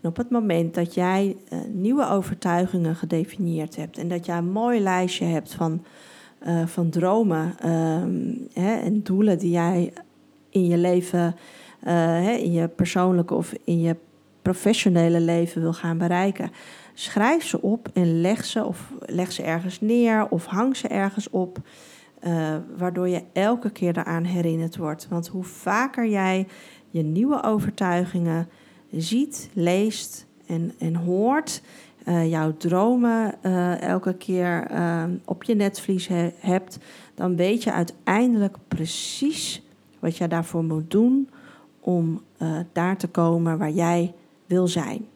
En 0.00 0.08
op 0.08 0.16
het 0.16 0.30
moment 0.30 0.74
dat 0.74 0.94
jij 0.94 1.36
uh, 1.52 1.58
nieuwe 1.72 2.08
overtuigingen 2.08 2.96
gedefinieerd 2.96 3.76
hebt 3.76 3.98
en 3.98 4.08
dat 4.08 4.26
jij 4.26 4.36
een 4.36 4.50
mooi 4.50 4.80
lijstje 4.80 5.24
hebt 5.24 5.54
van, 5.54 5.84
uh, 6.46 6.66
van 6.66 6.90
dromen 6.90 7.70
um, 7.70 8.48
hè, 8.52 8.74
en 8.74 9.02
doelen 9.02 9.38
die 9.38 9.50
jij 9.50 9.92
in 10.48 10.66
je 10.66 10.78
leven 10.78 11.34
uh, 11.86 12.38
in 12.38 12.52
je 12.52 12.68
persoonlijke 12.68 13.34
of 13.34 13.52
in 13.64 13.80
je 13.80 13.96
professionele 14.42 15.20
leven 15.20 15.60
wil 15.60 15.72
gaan 15.72 15.98
bereiken. 15.98 16.50
Schrijf 16.94 17.44
ze 17.44 17.62
op 17.62 17.88
en 17.92 18.20
leg 18.20 18.44
ze 18.44 18.64
of 18.64 18.92
leg 19.06 19.32
ze 19.32 19.42
ergens 19.42 19.80
neer 19.80 20.28
of 20.28 20.46
hang 20.46 20.76
ze 20.76 20.88
ergens 20.88 21.30
op. 21.30 21.58
uh, 22.26 22.56
waardoor 22.76 23.08
je 23.08 23.22
elke 23.32 23.70
keer 23.70 23.98
eraan 23.98 24.24
herinnerd 24.24 24.76
wordt. 24.76 25.06
Want 25.08 25.28
hoe 25.28 25.44
vaker 25.44 26.08
jij 26.08 26.46
je 26.90 27.02
nieuwe 27.02 27.42
overtuigingen 27.42 28.48
ziet, 28.90 29.50
leest 29.52 30.26
en, 30.46 30.72
en 30.78 30.94
hoort, 30.94 31.62
uh, 32.08 32.30
jouw 32.30 32.56
dromen 32.56 33.42
elke 33.80 34.14
keer 34.14 34.70
op 35.24 35.42
je 35.42 35.54
netvlies 35.54 36.06
he 36.08 36.30
hebt, 36.38 36.78
dan 37.14 37.36
weet 37.36 37.62
je 37.62 37.72
uiteindelijk 37.72 38.56
precies 38.68 39.62
wat 39.98 40.16
je 40.16 40.28
daarvoor 40.28 40.64
moet 40.64 40.90
doen 40.90 41.28
om 41.82 42.22
daar 42.72 42.96
te 42.96 43.08
komen 43.08 43.58
waar 43.58 43.70
jij 43.70 44.14
wil 44.46 44.68
zijn. 44.68 45.06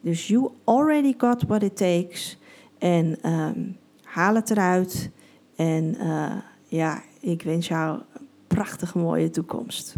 Dus 0.00 0.28
you 0.28 0.50
already 0.64 1.14
got 1.18 1.42
what 1.42 1.62
it 1.62 1.76
takes. 1.76 2.38
En 2.78 3.30
um, 3.32 3.76
haal 4.02 4.34
het 4.34 4.50
eruit. 4.50 5.10
En 5.56 5.94
uh, 6.00 6.32
ja, 6.64 7.02
ik 7.20 7.42
wens 7.42 7.68
jou 7.68 7.98
een 7.98 8.26
prachtige 8.46 8.98
mooie 8.98 9.30
toekomst. 9.30 9.94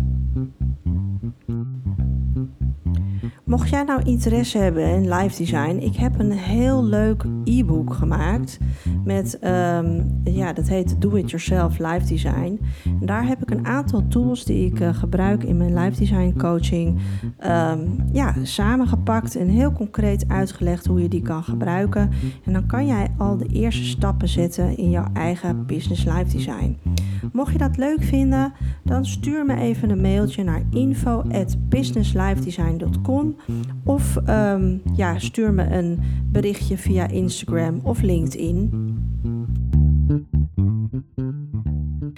Mocht 3.48 3.68
jij 3.68 3.82
nou 3.82 4.02
interesse 4.02 4.58
hebben 4.58 4.88
in 4.88 5.14
live 5.14 5.36
design, 5.36 5.76
ik 5.80 5.96
heb 5.96 6.18
een 6.18 6.32
heel 6.32 6.84
leuk 6.84 7.24
e-book 7.44 7.94
gemaakt 7.94 8.58
met, 9.04 9.38
um, 9.44 10.20
ja, 10.24 10.52
dat 10.52 10.68
heet 10.68 11.00
Do 11.00 11.14
It 11.14 11.30
Yourself 11.30 11.78
Live 11.78 12.06
Design. 12.06 12.60
En 13.00 13.06
daar 13.06 13.26
heb 13.26 13.42
ik 13.42 13.50
een 13.50 13.66
aantal 13.66 14.08
tools 14.08 14.44
die 14.44 14.66
ik 14.66 14.80
uh, 14.80 14.94
gebruik 14.94 15.44
in 15.44 15.56
mijn 15.56 15.74
live 15.74 15.98
design 15.98 16.34
coaching, 16.38 16.98
um, 17.46 18.04
ja, 18.12 18.34
samengepakt 18.42 19.36
en 19.36 19.48
heel 19.48 19.72
concreet 19.72 20.28
uitgelegd 20.28 20.86
hoe 20.86 21.02
je 21.02 21.08
die 21.08 21.22
kan 21.22 21.42
gebruiken. 21.42 22.10
En 22.44 22.52
dan 22.52 22.66
kan 22.66 22.86
jij 22.86 23.08
al 23.18 23.36
de 23.36 23.46
eerste 23.46 23.84
stappen 23.84 24.28
zetten 24.28 24.76
in 24.76 24.90
jouw 24.90 25.06
eigen 25.12 25.66
business 25.66 26.04
live 26.04 26.36
design. 26.36 26.76
Mocht 27.32 27.52
je 27.52 27.58
dat 27.58 27.76
leuk 27.76 28.02
vinden, 28.02 28.52
dan 28.84 29.06
stuur 29.06 29.44
me 29.44 29.56
even 29.56 29.90
een 29.90 30.00
mailtje 30.00 30.44
naar 30.44 30.62
info@businesslifedesign.com 30.70 33.36
of 33.84 34.16
um, 34.28 34.82
ja, 34.94 35.18
stuur 35.18 35.52
me 35.52 35.70
een 35.70 35.98
berichtje 36.30 36.78
via 36.78 37.08
Instagram 37.08 37.80
of 37.82 38.00
LinkedIn. 38.00 38.70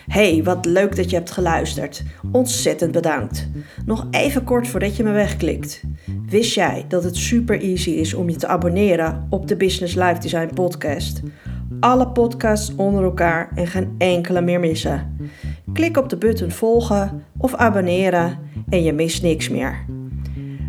Hey, 0.07 0.45
wat 0.45 0.67
leuk 0.67 0.97
dat 0.97 1.11
je 1.11 1.17
hebt 1.17 1.31
geluisterd. 1.31 2.03
Ontzettend 2.33 2.93
bedankt. 2.93 3.49
Nog 3.87 4.07
even 4.11 4.45
kort 4.45 4.69
voordat 4.69 4.97
je 4.97 5.03
me 5.03 5.13
wegklikt. 5.13 5.83
Wist 6.27 6.55
jij 6.55 6.85
dat 6.89 7.05
het 7.05 7.17
super 7.17 7.61
easy 7.61 7.91
is 7.91 8.15
om 8.15 8.29
je 8.29 8.37
te 8.37 8.47
abonneren 8.47 9.27
op 9.31 9.49
de 9.49 9.57
Business 9.57 9.95
Life 9.95 10.21
Design 10.21 10.55
podcast? 10.55 11.23
Alle 11.81 12.09
podcasts 12.09 12.75
onder 12.75 13.05
elkaar 13.05 13.51
en 13.55 13.66
geen 13.66 13.95
enkele 13.99 14.40
meer 14.40 14.61
missen. 14.61 15.16
Klik 15.73 15.97
op 15.97 16.09
de 16.09 16.16
button 16.16 16.51
volgen 16.51 17.25
of 17.38 17.55
abonneren 17.55 18.38
en 18.69 18.83
je 18.83 18.93
mist 18.93 19.23
niks 19.23 19.49
meer. 19.49 19.85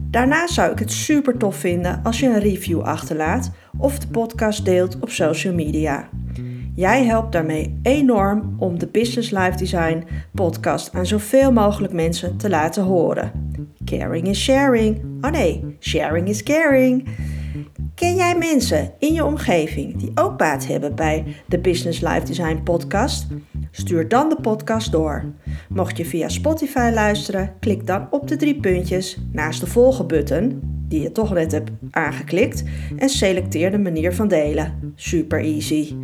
Daarnaast 0.10 0.54
zou 0.54 0.72
ik 0.72 0.80
het 0.80 0.92
super 0.92 1.38
tof 1.38 1.56
vinden 1.56 2.00
als 2.04 2.20
je 2.20 2.28
een 2.28 2.40
review 2.40 2.82
achterlaat 2.82 3.52
of 3.78 4.00
de 4.00 4.08
podcast 4.08 4.66
deelt 4.66 5.00
op 5.00 5.10
social 5.10 5.54
media. 5.54 6.10
Jij 6.76 7.06
helpt 7.06 7.32
daarmee 7.32 7.80
enorm 7.84 8.56
om 8.58 8.80
de 8.80 8.88
Business 8.88 9.32
Life 9.32 9.58
Design 9.58 10.04
podcast 10.34 10.94
aan 10.94 11.06
zoveel 11.06 11.52
mogelijk 11.52 11.94
mensen 11.94 12.38
te 12.38 12.50
laten 12.50 12.84
horen. 12.84 13.32
Caring 13.86 14.28
is 14.28 14.44
sharing. 14.44 15.02
Oh 15.22 15.32
nee, 15.32 15.78
sharing 15.80 16.28
is 16.28 16.44
caring. 16.44 17.08
Ken 18.02 18.16
jij 18.16 18.36
mensen 18.38 18.92
in 19.00 19.14
je 19.14 19.26
omgeving 19.26 19.98
die 19.98 20.12
ook 20.16 20.38
baat 20.38 20.68
hebben 20.68 20.96
bij 20.96 21.36
de 21.48 21.60
Business 21.60 22.02
Life 22.02 22.26
Design 22.26 22.62
podcast? 22.64 23.28
Stuur 23.72 24.08
dan 24.08 24.30
de 24.30 24.36
podcast 24.42 24.92
door. 24.92 25.24
Mocht 25.70 25.98
je 25.98 26.06
via 26.06 26.30
Spotify 26.30 26.92
luisteren, 26.94 27.54
klik 27.60 27.88
dan 27.88 28.08
op 28.12 28.28
de 28.28 28.36
drie 28.36 28.60
puntjes 28.60 29.18
naast 29.32 29.60
de 29.60 29.68
volgen 29.68 30.08
button, 30.08 30.60
die 30.88 31.02
je 31.02 31.12
toch 31.12 31.34
net 31.34 31.52
hebt 31.52 31.72
aangeklikt, 31.92 32.64
en 32.98 33.10
selecteer 33.10 33.72
de 33.72 33.80
manier 33.80 34.16
van 34.16 34.28
delen. 34.28 34.94
Super 34.96 35.40
easy. 35.40 35.96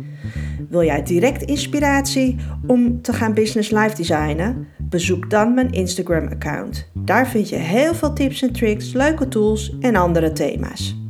Wil 0.68 0.82
jij 0.82 1.02
direct 1.02 1.42
inspiratie 1.42 2.36
om 2.66 3.02
te 3.02 3.12
gaan 3.12 3.34
business 3.34 3.70
life 3.70 3.96
designen? 3.96 4.66
Bezoek 4.78 5.30
dan 5.30 5.54
mijn 5.54 5.70
Instagram 5.70 6.28
account. 6.28 6.90
Daar 6.94 7.28
vind 7.28 7.48
je 7.48 7.56
heel 7.56 7.94
veel 7.94 8.12
tips 8.12 8.42
en 8.42 8.52
tricks, 8.52 8.92
leuke 8.92 9.28
tools 9.28 9.76
en 9.80 9.96
andere 9.96 10.32
thema's. 10.32 11.07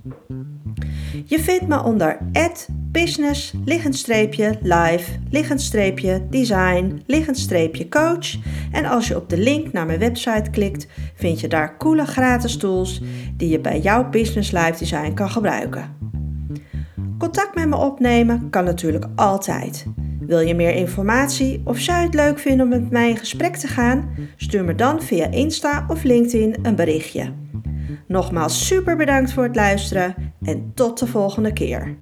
Je 1.29 1.41
vindt 1.41 1.67
me 1.67 1.83
onder 1.83 2.19
business, 2.93 3.53
live, 4.63 5.11
design, 6.31 7.03
coach. 7.89 8.37
En 8.73 8.85
als 8.85 9.09
je 9.09 9.17
op 9.17 9.29
de 9.29 9.39
link 9.39 9.73
naar 9.73 9.87
mijn 9.87 9.99
website 9.99 10.51
klikt, 10.51 10.87
vind 11.15 11.41
je 11.41 11.49
daar 11.49 11.77
coole 11.77 12.05
gratis 12.05 12.57
tools 12.57 13.03
die 13.37 13.49
je 13.49 13.61
bij 13.61 13.81
jouw 13.81 14.09
business 14.09 14.51
live 14.51 14.79
design 14.79 15.15
kan 15.15 15.31
gebruiken. 15.31 15.97
Contact 17.19 17.55
met 17.55 17.69
me 17.69 17.77
opnemen 17.77 18.51
kan 18.51 18.65
natuurlijk 18.65 19.07
altijd. 19.15 19.87
Wil 20.21 20.41
je 20.41 20.55
meer 20.55 20.75
informatie 20.75 21.61
of 21.65 21.79
zou 21.79 21.99
je 21.99 22.05
het 22.05 22.15
leuk 22.15 22.39
vinden 22.39 22.63
om 22.63 22.69
met 22.69 22.91
mij 22.91 23.09
in 23.09 23.17
gesprek 23.17 23.57
te 23.57 23.67
gaan? 23.67 24.09
Stuur 24.37 24.65
me 24.65 24.75
dan 24.75 25.03
via 25.03 25.31
Insta 25.31 25.85
of 25.89 26.03
LinkedIn 26.03 26.57
een 26.63 26.75
berichtje. 26.75 27.33
Nogmaals 28.07 28.67
super 28.67 28.97
bedankt 28.97 29.33
voor 29.33 29.43
het 29.43 29.57
luisteren 29.57 30.15
en 30.43 30.73
tot 30.75 30.99
de 30.99 31.07
volgende 31.07 31.53
keer. 31.53 31.97